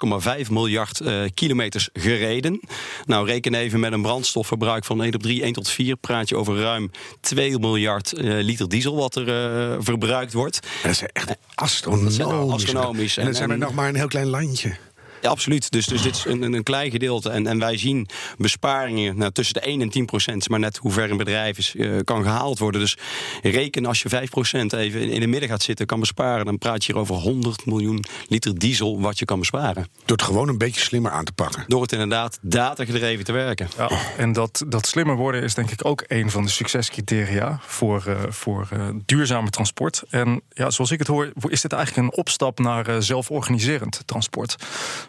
6,5 0.44 0.50
miljard 0.50 1.00
uh, 1.00 1.20
kilometers 1.34 1.88
gereden. 1.92 2.60
Nou, 3.04 3.26
reken 3.26 3.54
even 3.54 3.80
met 3.80 3.92
een 3.92 4.02
brandstofverbruik 4.02 4.84
van 4.84 5.02
1 5.02 5.14
op 5.14 5.22
3, 5.22 5.42
1 5.42 5.52
tot 5.52 5.70
4. 5.70 5.96
Praat 5.96 6.28
je 6.28 6.36
over 6.36 6.60
ruim 6.60 6.90
2 7.20 7.58
miljard 7.58 8.12
liter 8.16 8.68
diesel 8.68 8.96
wat 8.96 9.16
er 9.16 9.82
verbruikt 9.82 10.32
wordt. 10.32 10.66
Dat 10.82 10.90
is 10.90 11.02
echt 11.12 11.36
astronomisch. 11.54 12.16
Dat 12.16 12.50
astronomisch. 12.50 13.16
En, 13.16 13.22
en 13.22 13.28
dat 13.28 13.36
zijn 13.36 13.48
we 13.48 13.56
nog 13.56 13.74
maar 13.74 13.88
een 13.88 13.94
heel 13.94 14.08
klein 14.08 14.26
landje. 14.26 14.76
Ja, 15.22 15.28
absoluut. 15.30 15.70
Dus, 15.70 15.86
dus 15.86 16.02
dit 16.02 16.14
is 16.14 16.24
een, 16.24 16.42
een 16.42 16.62
klein 16.62 16.90
gedeelte. 16.90 17.30
En, 17.30 17.46
en 17.46 17.58
wij 17.58 17.76
zien 17.76 18.08
besparingen 18.38 19.16
nou, 19.16 19.32
tussen 19.32 19.54
de 19.54 19.60
1 19.60 19.80
en 19.80 19.88
10 19.88 20.06
procent. 20.06 20.48
Maar 20.48 20.58
net 20.58 20.76
hoe 20.76 20.92
ver 20.92 21.10
een 21.10 21.16
bedrijf 21.16 21.58
is, 21.58 21.74
uh, 21.74 21.98
kan 22.04 22.22
gehaald 22.22 22.58
worden. 22.58 22.80
Dus 22.80 22.96
reken 23.42 23.86
als 23.86 24.02
je 24.02 24.08
5 24.08 24.30
procent 24.30 24.72
even 24.72 25.10
in 25.10 25.20
de 25.20 25.26
midden 25.26 25.48
gaat 25.48 25.62
zitten, 25.62 25.86
kan 25.86 26.00
besparen. 26.00 26.44
Dan 26.44 26.58
praat 26.58 26.84
je 26.84 26.92
hier 26.92 27.00
over 27.00 27.14
100 27.14 27.66
miljoen 27.66 28.04
liter 28.28 28.58
diesel 28.58 29.00
wat 29.00 29.18
je 29.18 29.24
kan 29.24 29.38
besparen. 29.38 29.86
Door 30.04 30.16
het 30.16 30.26
gewoon 30.26 30.48
een 30.48 30.58
beetje 30.58 30.80
slimmer 30.80 31.10
aan 31.10 31.24
te 31.24 31.32
pakken. 31.32 31.64
Door 31.66 31.82
het 31.82 31.92
inderdaad 31.92 32.38
datagedreven 32.42 33.24
te 33.24 33.32
werken. 33.32 33.68
Ja, 33.76 33.90
en 34.16 34.32
dat, 34.32 34.64
dat 34.66 34.86
slimmer 34.86 35.16
worden 35.16 35.42
is 35.42 35.54
denk 35.54 35.70
ik 35.70 35.84
ook 35.84 36.04
een 36.06 36.30
van 36.30 36.44
de 36.44 36.50
succescriteria 36.50 37.60
voor, 37.62 38.04
uh, 38.08 38.20
voor 38.28 38.68
uh, 38.72 38.88
duurzame 39.06 39.50
transport. 39.50 40.02
En 40.10 40.40
ja, 40.48 40.70
zoals 40.70 40.90
ik 40.90 40.98
het 40.98 41.08
hoor, 41.08 41.32
is 41.48 41.60
dit 41.60 41.72
eigenlijk 41.72 42.06
een 42.06 42.18
opstap 42.18 42.58
naar 42.58 42.88
uh, 42.88 42.96
zelforganiserend 42.98 44.02
transport. 44.04 44.56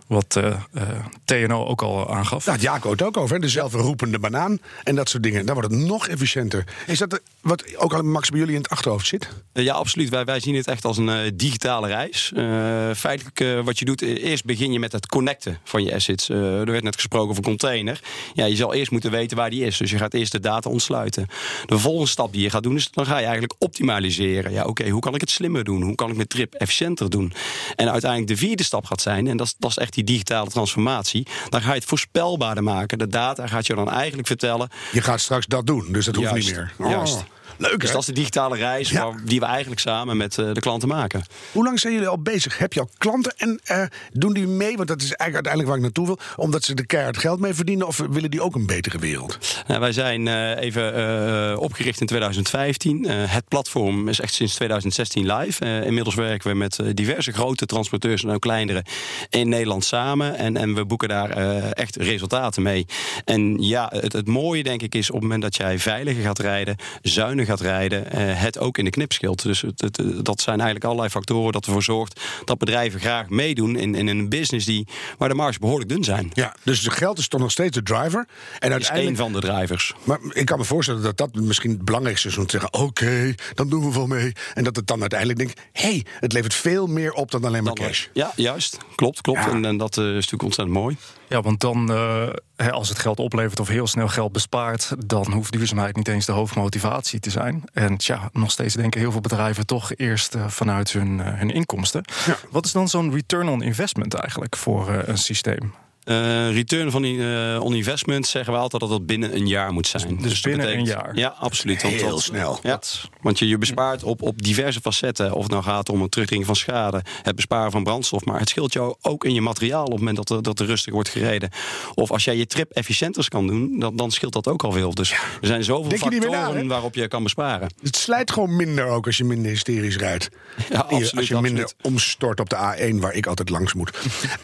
Wat 0.09 0.35
uh, 0.37 0.45
uh, 0.73 0.83
TNO 1.25 1.65
ook 1.65 1.81
al 1.81 2.13
aangaf. 2.13 2.45
Nou, 2.45 2.59
Jaco 2.59 2.91
het 2.91 3.01
ook 3.01 3.17
over, 3.17 3.39
de 3.39 3.49
zelfroepende 3.49 4.19
banaan 4.19 4.59
en 4.83 4.95
dat 4.95 5.09
soort 5.09 5.23
dingen. 5.23 5.45
Dan 5.45 5.55
wordt 5.55 5.71
het 5.71 5.79
nog 5.79 6.07
efficiënter. 6.07 6.63
Is 6.87 6.97
dat 6.97 7.21
wat 7.41 7.77
ook 7.77 7.93
al 7.93 8.01
Max 8.01 8.29
bij 8.29 8.39
jullie 8.39 8.55
in 8.55 8.61
het 8.61 8.71
achterhoofd 8.71 9.07
zit? 9.07 9.29
Uh, 9.53 9.63
ja, 9.63 9.73
absoluut. 9.73 10.09
Wij, 10.09 10.25
wij 10.25 10.39
zien 10.39 10.55
het 10.55 10.67
echt 10.67 10.85
als 10.85 10.97
een 10.97 11.07
uh, 11.07 11.19
digitale 11.33 11.87
reis. 11.87 12.31
Uh, 12.35 12.91
feitelijk 12.95 13.65
wat 13.65 13.79
je 13.79 13.85
doet, 13.85 14.01
eerst 14.01 14.45
begin 14.45 14.71
je 14.71 14.79
met 14.79 14.91
het 14.91 15.07
connecten 15.07 15.59
van 15.63 15.83
je 15.83 15.93
assets. 15.93 16.29
er 16.29 16.65
werd 16.65 16.83
net 16.83 16.95
gesproken 16.95 17.29
over 17.29 17.43
container. 17.43 17.99
Ja, 18.33 18.45
je 18.45 18.55
zal 18.55 18.73
eerst 18.73 18.91
moeten 18.91 19.11
weten 19.11 19.37
waar 19.37 19.49
die 19.49 19.65
is. 19.65 19.77
Dus 19.77 19.91
je 19.91 19.97
gaat 19.97 20.13
eerst 20.13 20.31
de 20.31 20.39
data 20.39 20.69
ontsluiten. 20.69 21.27
De 21.65 21.79
volgende 21.79 22.09
stap 22.09 22.33
die 22.33 22.41
je 22.41 22.49
gaat 22.49 22.63
doen, 22.63 22.75
is 22.75 22.91
dan 22.91 23.05
ga 23.05 23.17
je 23.17 23.23
eigenlijk 23.23 23.53
optimaliseren. 23.59 24.51
Ja, 24.51 24.61
oké, 24.61 24.69
okay, 24.69 24.89
hoe 24.89 25.01
kan 25.01 25.15
ik 25.15 25.21
het 25.21 25.29
slimmer 25.29 25.63
doen? 25.63 25.81
Hoe 25.81 25.95
kan 25.95 26.09
ik 26.09 26.15
mijn 26.15 26.27
trip 26.27 26.53
efficiënter 26.53 27.09
doen? 27.09 27.33
En 27.75 27.91
uiteindelijk 27.91 28.31
de 28.31 28.37
vierde 28.37 28.63
stap 28.63 28.85
gaat 28.85 29.01
zijn, 29.01 29.27
en 29.27 29.37
dat 29.37 29.47
is, 29.47 29.55
dat 29.57 29.69
is 29.69 29.77
echt 29.77 29.93
die 29.93 30.03
digitale 30.03 30.49
transformatie. 30.49 31.27
Dan 31.49 31.61
ga 31.61 31.69
je 31.69 31.79
het 31.79 31.85
voorspelbaarder 31.85 32.63
maken. 32.63 32.97
De 32.97 33.07
data 33.07 33.47
gaat 33.47 33.67
je 33.67 33.75
dan 33.75 33.89
eigenlijk 33.89 34.27
vertellen. 34.27 34.69
Je 34.91 35.01
gaat 35.01 35.19
straks 35.19 35.45
dat 35.45 35.67
doen, 35.67 35.91
dus 35.91 36.05
dat 36.05 36.15
hoeft 36.15 36.29
Juist. 36.29 36.47
niet 36.47 36.55
meer. 36.55 36.73
Oh. 36.77 36.89
Juist. 36.89 37.25
Leuk, 37.59 37.79
dus 37.79 37.91
dat 37.91 37.99
is 37.99 38.05
de 38.05 38.13
digitale 38.13 38.57
reis 38.57 38.89
ja. 38.89 39.03
waar, 39.03 39.21
die 39.23 39.39
we 39.39 39.45
eigenlijk 39.45 39.81
samen 39.81 40.17
met 40.17 40.37
uh, 40.37 40.53
de 40.53 40.59
klanten 40.59 40.87
maken. 40.87 41.23
Hoe 41.51 41.63
lang 41.63 41.79
zijn 41.79 41.93
jullie 41.93 42.07
al 42.07 42.21
bezig? 42.21 42.57
Heb 42.57 42.73
je 42.73 42.79
al 42.79 42.89
klanten 42.97 43.33
en 43.37 43.59
uh, 43.71 43.83
doen 44.13 44.33
die 44.33 44.47
mee? 44.47 44.75
Want 44.75 44.87
dat 44.87 45.01
is 45.01 45.13
eigenlijk 45.13 45.33
uiteindelijk 45.33 45.67
waar 45.67 45.77
ik 45.77 45.83
naartoe 45.83 46.05
wil. 46.05 46.19
Omdat 46.35 46.63
ze 46.63 46.73
er 46.75 46.85
keihard 46.85 47.17
geld 47.17 47.39
mee 47.39 47.53
verdienen 47.53 47.87
of 47.87 47.97
willen 48.09 48.31
die 48.31 48.41
ook 48.41 48.55
een 48.55 48.65
betere 48.65 48.99
wereld? 48.99 49.37
Nou, 49.67 49.79
wij 49.79 49.91
zijn 49.91 50.25
uh, 50.25 50.59
even 50.59 51.57
opgericht 51.59 52.01
in 52.01 52.07
2015. 52.07 53.09
het 53.09 53.47
platform 53.47 54.07
is 54.07 54.19
echt 54.19 54.33
sinds 54.33 54.55
2016 54.55 55.33
live. 55.33 55.65
inmiddels 55.85 56.15
werken 56.15 56.49
we 56.49 56.55
met 56.55 56.79
diverse 56.93 57.31
grote 57.31 57.65
transporteurs 57.65 58.23
en 58.23 58.29
ook 58.29 58.41
kleinere 58.41 58.83
in 59.29 59.49
Nederland 59.49 59.85
samen. 59.85 60.35
En, 60.35 60.57
en 60.57 60.75
we 60.75 60.85
boeken 60.85 61.07
daar 61.07 61.29
echt 61.69 61.95
resultaten 61.95 62.61
mee. 62.61 62.85
En 63.25 63.61
ja, 63.61 63.91
het, 63.95 64.13
het 64.13 64.27
mooie 64.27 64.63
denk 64.63 64.81
ik 64.81 64.95
is 64.95 65.07
op 65.09 65.13
het 65.13 65.23
moment 65.23 65.41
dat 65.41 65.55
jij 65.55 65.79
veiliger 65.79 66.23
gaat 66.23 66.39
rijden, 66.39 66.75
zuiniger 67.01 67.48
gaat 67.49 67.61
rijden, 67.61 68.05
uh, 68.05 68.41
het 68.41 68.59
ook 68.59 68.77
in 68.77 68.85
de 68.85 68.91
knip 68.91 69.11
scheelt. 69.11 69.43
Dus 69.43 69.61
het, 69.61 69.81
het, 69.81 70.25
dat 70.25 70.41
zijn 70.41 70.55
eigenlijk 70.55 70.85
allerlei 70.85 71.09
factoren 71.09 71.51
dat 71.51 71.65
ervoor 71.65 71.83
zorgt 71.83 72.21
dat 72.45 72.57
bedrijven 72.57 72.99
graag 72.99 73.29
meedoen 73.29 73.75
in, 73.75 73.95
in 73.95 74.07
een 74.07 74.29
business 74.29 74.65
die, 74.65 74.87
waar 75.17 75.29
de 75.29 75.35
marges 75.35 75.57
behoorlijk 75.57 75.89
dun 75.89 76.03
zijn. 76.03 76.31
Ja, 76.33 76.55
dus 76.63 76.81
de 76.81 76.91
geld 76.91 77.17
is 77.17 77.27
toch 77.27 77.39
nog 77.39 77.51
steeds 77.51 77.75
de 77.75 77.83
driver. 77.83 78.27
En 78.59 78.71
uiteindelijk, 78.71 78.93
is 78.93 79.05
één 79.05 79.15
van 79.15 79.33
de 79.33 79.39
drivers. 79.39 79.93
Maar 80.03 80.19
ik 80.29 80.45
kan 80.45 80.57
me 80.57 80.63
voorstellen 80.63 81.01
dat 81.01 81.17
dat 81.17 81.35
misschien 81.35 81.71
het 81.71 81.85
belangrijkste 81.85 82.27
is 82.27 82.37
om 82.37 82.45
te 82.45 82.51
zeggen: 82.51 82.73
oké, 82.73 82.85
okay, 82.85 83.35
dan 83.53 83.69
doen 83.69 83.83
we 83.83 83.93
wel 83.93 84.07
mee. 84.07 84.33
En 84.53 84.63
dat 84.63 84.75
het 84.75 84.87
dan 84.87 84.99
uiteindelijk 84.99 85.39
denkt: 85.39 85.59
hé, 85.71 85.89
hey, 85.89 86.05
het 86.19 86.33
levert 86.33 86.53
veel 86.53 86.87
meer 86.87 87.13
op 87.13 87.31
dan 87.31 87.43
alleen 87.45 87.63
maar 87.63 87.73
dan, 87.73 87.85
cash. 87.85 88.07
Ja, 88.13 88.31
juist. 88.35 88.77
Klopt, 88.95 89.21
klopt. 89.21 89.39
Ja. 89.39 89.51
En, 89.51 89.65
en, 89.65 89.77
dat 89.77 89.97
uh, 89.97 90.05
is 90.05 90.13
natuurlijk 90.13 90.43
ontzettend 90.43 90.77
mooi. 90.77 90.97
Ja, 91.29 91.41
want 91.41 91.59
dan, 91.59 91.91
uh, 91.91 92.27
als 92.69 92.89
het 92.89 92.99
geld 92.99 93.19
oplevert 93.19 93.59
of 93.59 93.67
heel 93.67 93.87
snel 93.87 94.07
geld 94.07 94.31
bespaart, 94.31 94.93
dan 95.05 95.31
hoeft 95.31 95.51
duurzaamheid 95.51 95.95
niet 95.95 96.07
eens 96.07 96.25
de 96.25 96.31
hoofdmotivatie 96.31 97.19
te 97.19 97.29
zijn. 97.29 97.63
En 97.73 97.97
tja, 97.97 98.29
nog 98.33 98.51
steeds 98.51 98.73
denken 98.73 98.99
heel 98.99 99.11
veel 99.11 99.21
bedrijven 99.21 99.65
toch 99.65 99.95
eerst 99.95 100.35
uh, 100.35 100.47
vanuit 100.47 100.91
hun, 100.91 101.19
uh, 101.19 101.25
hun 101.25 101.49
inkomsten. 101.49 102.03
Ja. 102.25 102.37
Wat 102.49 102.65
is 102.65 102.71
dan 102.71 102.89
zo'n 102.89 103.13
return 103.13 103.49
on 103.49 103.61
investment 103.61 104.13
eigenlijk 104.13 104.55
voor 104.55 104.89
een 104.89 105.17
systeem? 105.17 105.73
Uh, 106.09 106.51
return 106.51 106.91
van 106.91 107.03
uh, 107.03 107.61
on 107.61 107.75
investment 107.75 108.27
zeggen 108.27 108.53
we 108.53 108.59
altijd 108.59 108.81
dat 108.81 108.91
dat 108.91 109.05
binnen 109.05 109.35
een 109.35 109.47
jaar 109.47 109.73
moet 109.73 109.87
zijn. 109.87 110.17
Dus, 110.17 110.29
dus 110.29 110.41
binnen 110.41 110.65
betekent, 110.65 110.87
een 110.87 110.93
jaar? 110.93 111.15
Ja, 111.15 111.35
absoluut. 111.39 111.81
Want 111.81 111.93
Heel 111.93 112.09
dat, 112.09 112.21
snel. 112.21 112.59
Ja, 112.63 112.79
want 113.21 113.39
je, 113.39 113.47
je 113.47 113.57
bespaart 113.57 114.03
op, 114.03 114.21
op 114.21 114.41
diverse 114.41 114.81
facetten. 114.81 115.33
Of 115.33 115.43
het 115.43 115.51
nou 115.51 115.63
gaat 115.63 115.89
om 115.89 116.01
het 116.01 116.11
terugdringen 116.11 116.45
van 116.45 116.55
schade, 116.55 117.03
het 117.21 117.35
besparen 117.35 117.71
van 117.71 117.83
brandstof. 117.83 118.25
Maar 118.25 118.39
het 118.39 118.49
scheelt 118.49 118.73
jou 118.73 118.95
ook 119.01 119.25
in 119.25 119.33
je 119.33 119.41
materiaal 119.41 119.83
op 119.83 119.89
het 119.89 119.97
moment 119.97 120.15
dat 120.15 120.29
er, 120.29 120.43
dat 120.43 120.59
er 120.59 120.65
rustig 120.65 120.93
wordt 120.93 121.09
gereden. 121.09 121.49
Of 121.93 122.11
als 122.11 122.23
jij 122.23 122.37
je 122.37 122.47
trip 122.47 122.71
efficiënter 122.71 123.27
kan 123.27 123.47
doen, 123.47 123.79
dan, 123.79 123.95
dan 123.95 124.11
scheelt 124.11 124.33
dat 124.33 124.47
ook 124.47 124.63
al 124.63 124.71
veel. 124.71 124.93
Dus 124.93 125.11
er 125.11 125.17
zijn 125.41 125.63
zoveel 125.63 125.89
Denk 125.89 126.01
factoren 126.01 126.67
waarop 126.67 126.95
je 126.95 127.07
kan 127.07 127.23
besparen. 127.23 127.73
Het 127.81 127.95
slijt 127.95 128.31
gewoon 128.31 128.55
minder 128.55 128.85
ook 128.85 129.05
als 129.05 129.17
je 129.17 129.23
minder 129.23 129.51
hysterisch 129.51 129.97
rijdt. 129.97 130.29
Ja, 130.69 130.79
absoluut, 130.79 131.15
als 131.15 131.27
je 131.27 131.41
minder 131.41 131.63
absoluut. 131.63 131.85
omstort 131.85 132.39
op 132.39 132.49
de 132.49 132.55
A1 132.55 132.99
waar 132.99 133.13
ik 133.13 133.25
altijd 133.25 133.49
langs 133.49 133.73
moet. 133.73 133.97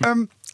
um, 0.05 0.29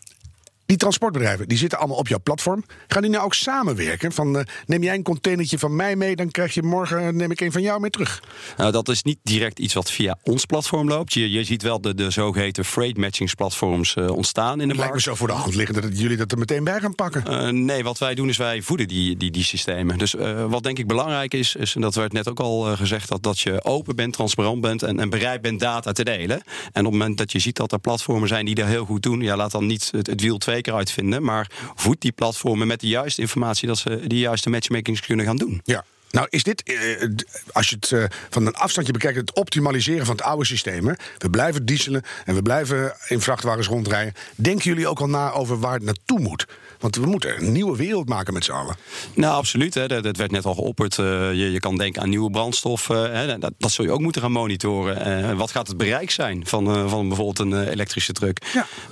Die 0.71 0.79
transportbedrijven 0.79 1.47
die 1.47 1.57
zitten 1.57 1.79
allemaal 1.79 1.97
op 1.97 2.07
jouw 2.07 2.19
platform. 2.23 2.63
Gaan 2.87 3.01
die 3.01 3.11
nou 3.11 3.23
ook 3.23 3.33
samenwerken? 3.33 4.11
Van, 4.11 4.35
uh, 4.35 4.41
neem 4.65 4.83
jij 4.83 4.95
een 4.95 5.03
containertje 5.03 5.59
van 5.59 5.75
mij 5.75 5.95
mee, 5.95 6.15
dan 6.15 6.31
krijg 6.31 6.53
je 6.53 6.63
morgen 6.63 7.15
neem 7.15 7.31
ik 7.31 7.41
een 7.41 7.51
van 7.51 7.61
jou 7.61 7.79
mee 7.79 7.89
terug. 7.89 8.23
Nou, 8.57 8.71
dat 8.71 8.89
is 8.89 9.03
niet 9.03 9.17
direct 9.23 9.59
iets 9.59 9.73
wat 9.73 9.91
via 9.91 10.17
ons 10.23 10.45
platform 10.45 10.87
loopt. 10.87 11.13
Je, 11.13 11.31
je 11.31 11.43
ziet 11.43 11.61
wel 11.61 11.81
de, 11.81 11.95
de 11.95 12.09
zogeheten 12.09 12.65
freight 12.65 12.97
matchingsplatforms 12.97 13.95
uh, 13.95 14.09
ontstaan 14.09 14.51
in 14.51 14.57
de 14.57 14.65
markt. 14.65 14.79
lijkt 14.79 14.93
me 14.93 15.01
zo 15.01 15.15
voor 15.15 15.27
de 15.27 15.33
hand 15.33 15.55
liggend 15.55 15.81
dat 15.81 15.99
jullie 15.99 16.17
dat 16.17 16.31
er 16.31 16.37
meteen 16.37 16.63
bij 16.63 16.79
gaan 16.79 16.95
pakken. 16.95 17.65
Nee, 17.65 17.83
wat 17.83 17.97
wij 17.97 18.15
doen 18.15 18.29
is 18.29 18.37
wij 18.37 18.61
voeden 18.61 18.87
die, 18.87 19.17
die, 19.17 19.31
die 19.31 19.43
systemen. 19.43 19.97
Dus 19.97 20.13
wat 20.47 20.63
denk 20.63 20.79
ik 20.79 20.87
belangrijk 20.87 21.33
is, 21.33 21.55
is, 21.55 21.75
en 21.75 21.81
dat 21.81 21.95
werd 21.95 22.13
net 22.13 22.29
ook 22.29 22.39
al 22.39 22.61
gezegd, 22.61 23.09
dat, 23.09 23.23
dat 23.23 23.39
je 23.39 23.63
open 23.63 23.95
bent, 23.95 24.13
transparant 24.13 24.61
bent 24.61 24.83
en, 24.83 24.99
en 24.99 25.09
bereid 25.09 25.41
bent 25.41 25.59
data 25.59 25.91
te 25.91 26.03
delen. 26.03 26.41
En 26.71 26.85
op 26.85 26.91
het 26.91 26.99
moment 26.99 27.17
dat 27.17 27.31
je 27.31 27.39
ziet 27.39 27.55
dat 27.55 27.71
er 27.71 27.79
platformen 27.79 28.27
zijn 28.27 28.45
die 28.45 28.55
dat 28.55 28.67
heel 28.67 28.85
goed 28.85 29.03
doen, 29.03 29.21
ja, 29.21 29.35
laat 29.35 29.51
dan 29.51 29.65
niet 29.65 29.89
het, 29.91 30.07
het 30.07 30.21
wiel 30.21 30.37
twee 30.37 30.59
keer 30.61 30.73
uitvinden, 30.73 31.23
maar 31.23 31.51
voed 31.75 32.01
die 32.01 32.11
platformen 32.11 32.67
met 32.67 32.79
de 32.79 32.87
juiste 32.87 33.21
informatie 33.21 33.67
dat 33.67 33.77
ze 33.77 34.07
die 34.07 34.19
juiste 34.19 34.49
matchmakings 34.49 35.01
kunnen 35.01 35.25
gaan 35.25 35.37
doen. 35.37 35.61
Ja. 35.63 35.85
Nou, 36.11 36.27
is 36.29 36.43
dit, 36.43 36.63
eh, 36.63 37.09
als 37.51 37.69
je 37.69 37.75
het 37.75 37.91
eh, 37.91 38.03
van 38.29 38.45
een 38.45 38.55
afstandje 38.55 38.93
bekijkt, 38.93 39.17
het 39.17 39.33
optimaliseren 39.33 40.05
van 40.05 40.15
het 40.15 40.25
oude 40.25 40.45
systeem. 40.45 40.95
We 41.17 41.29
blijven 41.29 41.65
dieselen 41.65 42.03
en 42.25 42.35
we 42.35 42.41
blijven 42.41 42.95
in 43.07 43.21
vrachtwagens 43.21 43.67
rondrijden. 43.67 44.13
Denken 44.35 44.63
jullie 44.63 44.87
ook 44.87 44.99
al 44.99 45.07
na 45.07 45.31
over 45.31 45.59
waar 45.59 45.73
het 45.73 45.83
naartoe 45.83 46.19
moet? 46.19 46.47
Want 46.81 46.95
we 46.95 47.05
moeten 47.05 47.37
een 47.37 47.51
nieuwe 47.51 47.77
wereld 47.77 48.09
maken 48.09 48.33
met 48.33 48.43
z'n 48.43 48.51
allen. 48.51 48.75
Nou, 49.13 49.35
absoluut. 49.35 49.73
Hè. 49.73 49.87
Dat, 49.87 50.03
dat 50.03 50.17
werd 50.17 50.31
net 50.31 50.45
al 50.45 50.53
geopperd. 50.53 50.97
Uh, 50.97 51.05
je, 51.33 51.51
je 51.51 51.59
kan 51.59 51.77
denken 51.77 52.01
aan 52.01 52.09
nieuwe 52.09 52.29
brandstof. 52.29 52.89
Uh, 52.89 53.03
hè. 53.03 53.37
Dat, 53.37 53.51
dat 53.57 53.71
zul 53.71 53.85
je 53.85 53.91
ook 53.91 53.99
moeten 53.99 54.21
gaan 54.21 54.31
monitoren. 54.31 55.29
Uh, 55.29 55.37
wat 55.37 55.51
gaat 55.51 55.67
het 55.67 55.77
bereik 55.77 56.11
zijn 56.11 56.47
van, 56.47 56.89
van 56.89 57.07
bijvoorbeeld 57.07 57.39
een 57.39 57.67
elektrische 57.67 58.13
truck? 58.13 58.37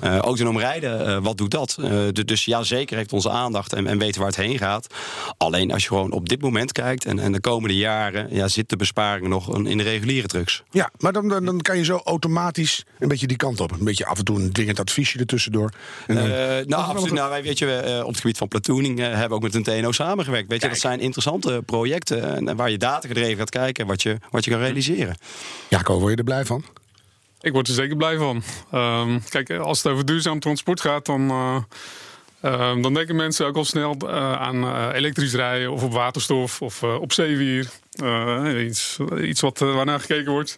Ja. 0.01 0.19
autonoom 0.19 0.59
rijden, 0.59 1.23
wat 1.23 1.37
doet 1.37 1.51
dat? 1.51 1.77
De, 2.13 2.25
dus 2.25 2.45
ja, 2.45 2.63
zeker 2.63 2.97
heeft 2.97 3.13
onze 3.13 3.29
aandacht 3.29 3.73
en, 3.73 3.87
en 3.87 3.97
weten 3.97 4.21
waar 4.21 4.29
het 4.29 4.39
heen 4.39 4.57
gaat. 4.57 4.87
Alleen 5.37 5.71
als 5.71 5.81
je 5.81 5.87
gewoon 5.87 6.11
op 6.11 6.29
dit 6.29 6.41
moment 6.41 6.71
kijkt 6.71 7.05
en, 7.05 7.19
en 7.19 7.31
de 7.31 7.41
komende 7.41 7.75
jaren... 7.75 8.27
Ja, 8.31 8.47
zit 8.47 8.69
de 8.69 8.75
besparing 8.75 9.27
nog 9.27 9.57
in 9.57 9.77
de 9.77 9.83
reguliere 9.83 10.27
trucks. 10.27 10.63
Ja, 10.71 10.91
maar 10.97 11.13
dan, 11.13 11.27
dan, 11.27 11.45
dan 11.45 11.61
kan 11.61 11.77
je 11.77 11.83
zo 11.83 12.01
automatisch 12.03 12.85
een 12.99 13.07
beetje 13.07 13.27
die 13.27 13.37
kant 13.37 13.59
op. 13.59 13.71
Een 13.71 13.83
beetje 13.83 14.05
af 14.05 14.17
en 14.17 14.25
toe 14.25 14.39
een 14.39 14.51
dwingend 14.51 14.79
adviesje 14.79 15.19
ertussendoor. 15.19 15.71
En 16.07 16.15
nou, 16.67 16.83
absoluut. 16.83 17.13
Nou, 17.13 17.29
wij, 17.29 17.43
weet 17.43 17.57
je, 17.57 17.65
uh, 17.87 17.99
op 17.99 18.07
het 18.07 18.19
gebied 18.19 18.37
van 18.37 18.47
platooning 18.47 18.99
uh, 18.99 19.05
hebben 19.05 19.27
we 19.29 19.33
ook 19.33 19.41
met 19.41 19.55
een 19.55 19.63
TNO 19.63 19.91
samengewerkt. 19.91 20.49
Weet 20.49 20.61
je, 20.61 20.67
dat 20.67 20.77
zijn 20.77 20.99
interessante 20.99 21.61
projecten 21.65 22.49
uh, 22.49 22.55
waar 22.55 22.69
je 22.69 22.77
data 22.77 23.07
gedreven 23.07 23.37
gaat 23.37 23.49
kijken 23.49 23.87
wat 23.87 24.01
je, 24.01 24.17
wat 24.29 24.45
je 24.45 24.51
kan 24.51 24.59
realiseren. 24.59 25.17
Jaco, 25.67 25.99
word 25.99 26.11
je 26.11 26.17
er 26.17 26.23
blij 26.23 26.45
van? 26.45 26.63
Ik 27.41 27.51
word 27.51 27.67
er 27.67 27.73
zeker 27.73 27.95
blij 27.95 28.17
van. 28.17 28.43
Um, 28.73 29.23
kijk, 29.29 29.51
als 29.51 29.83
het 29.83 29.91
over 29.91 30.05
duurzaam 30.05 30.39
transport 30.39 30.81
gaat, 30.81 31.05
dan. 31.05 31.21
Uh, 31.21 31.57
dan 32.81 32.93
denken 32.93 33.15
mensen 33.15 33.45
ook 33.45 33.55
al 33.55 33.65
snel 33.65 34.09
aan 34.37 34.91
elektrisch 34.91 35.33
rijden 35.33 35.71
of 35.71 35.83
op 35.83 35.91
waterstof 35.91 36.61
of 36.61 36.83
op 36.83 37.13
zeewier. 37.13 37.69
iets, 38.65 38.99
iets 39.21 39.41
wat, 39.41 39.59
waarnaar 39.59 39.99
gekeken 39.99 40.31
wordt. 40.31 40.57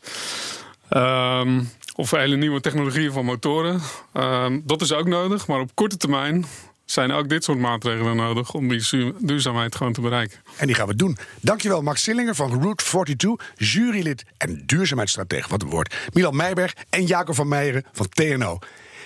Um, 0.89 1.69
of 1.95 2.11
hele 2.11 2.35
nieuwe 2.35 2.61
technologieën 2.61 3.11
van 3.11 3.25
motoren. 3.25 3.81
Um, 4.13 4.61
dat 4.65 4.81
is 4.81 4.93
ook 4.93 5.07
nodig, 5.07 5.47
maar 5.47 5.59
op 5.59 5.75
korte 5.75 5.97
termijn 5.97 6.45
zijn 6.91 7.11
ook 7.11 7.29
dit 7.29 7.43
soort 7.43 7.59
maatregelen 7.59 8.15
nodig 8.15 8.53
om 8.53 8.67
die 8.67 9.13
duurzaamheid 9.19 9.75
gewoon 9.75 9.93
te 9.93 10.01
bereiken. 10.01 10.39
En 10.57 10.67
die 10.67 10.75
gaan 10.75 10.87
we 10.87 10.95
doen. 10.95 11.17
Dankjewel 11.41 11.81
Max 11.81 12.03
Sillinger 12.03 12.35
van 12.35 12.61
Route 12.61 12.83
42, 12.83 13.53
jurylid 13.55 14.23
en 14.37 14.63
duurzaamheidsstratege. 14.65 15.49
Wat 15.49 15.61
een 15.61 15.69
woord. 15.69 15.95
Milan 16.13 16.35
Meijberg 16.35 16.75
en 16.89 17.05
Jacob 17.05 17.35
van 17.35 17.47
Meijeren 17.47 17.85
van 17.91 18.09
TNO. 18.09 18.59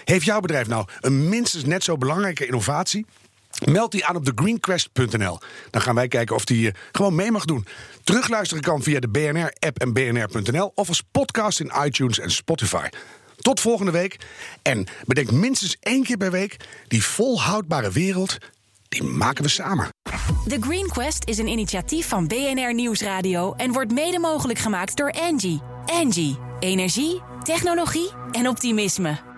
Heeft 0.04 0.26
jouw 0.26 0.40
bedrijf 0.40 0.68
nou 0.68 0.88
een 1.00 1.30
minstens 1.30 1.66
net 1.66 1.84
zo 1.84 1.98
belangrijke 1.98 2.46
innovatie? 2.46 3.06
Meld 3.66 3.92
die 3.92 4.06
aan 4.06 4.16
op 4.16 4.26
thegreenquest.nl. 4.26 5.40
Dan 5.70 5.82
gaan 5.82 5.96
wij 5.96 6.08
kijken 6.08 6.36
of 6.36 6.46
die 6.46 6.66
uh, 6.66 6.74
gewoon 6.92 7.16
mee 7.16 7.32
mag 7.32 7.46
doen. 7.46 7.66
Terugluisteren 8.04 8.64
kan 8.64 8.84
via 8.84 9.00
de 9.00 9.08
BNR-app 9.08 9.80
en 9.80 9.94
bnr.nl... 9.94 10.72
of 10.76 10.88
als 10.88 11.04
podcast 11.12 11.60
in 11.60 11.72
iTunes 11.84 12.20
en 12.20 12.32
Spotify. 12.32 12.88
Tot 13.38 13.60
volgende 13.60 13.92
week. 13.92 14.18
En 14.62 14.88
bedenk 15.06 15.32
minstens 15.32 15.78
één 15.80 16.04
keer 16.04 16.18
per 16.18 16.32
week... 16.32 16.58
die 16.88 17.04
volhoudbare 17.04 17.92
wereld, 17.92 18.38
die 18.90 19.04
maken 19.04 19.44
we 19.44 19.50
samen. 19.50 19.88
The 20.48 20.58
Green 20.60 20.88
Quest 20.88 21.28
is 21.28 21.38
een 21.38 21.48
initiatief 21.48 22.08
van 22.08 22.28
BNR 22.28 22.74
Nieuwsradio... 22.74 23.54
en 23.54 23.72
wordt 23.72 23.92
mede 23.92 24.20
mogelijk 24.20 24.60
gemaakt 24.60 24.98
door 24.98 25.12
Angie. 25.12 25.62
Angie, 25.86 26.38
energie, 26.60 27.22
technologie 27.44 28.10
en 28.32 28.48
optimisme. 28.48 29.35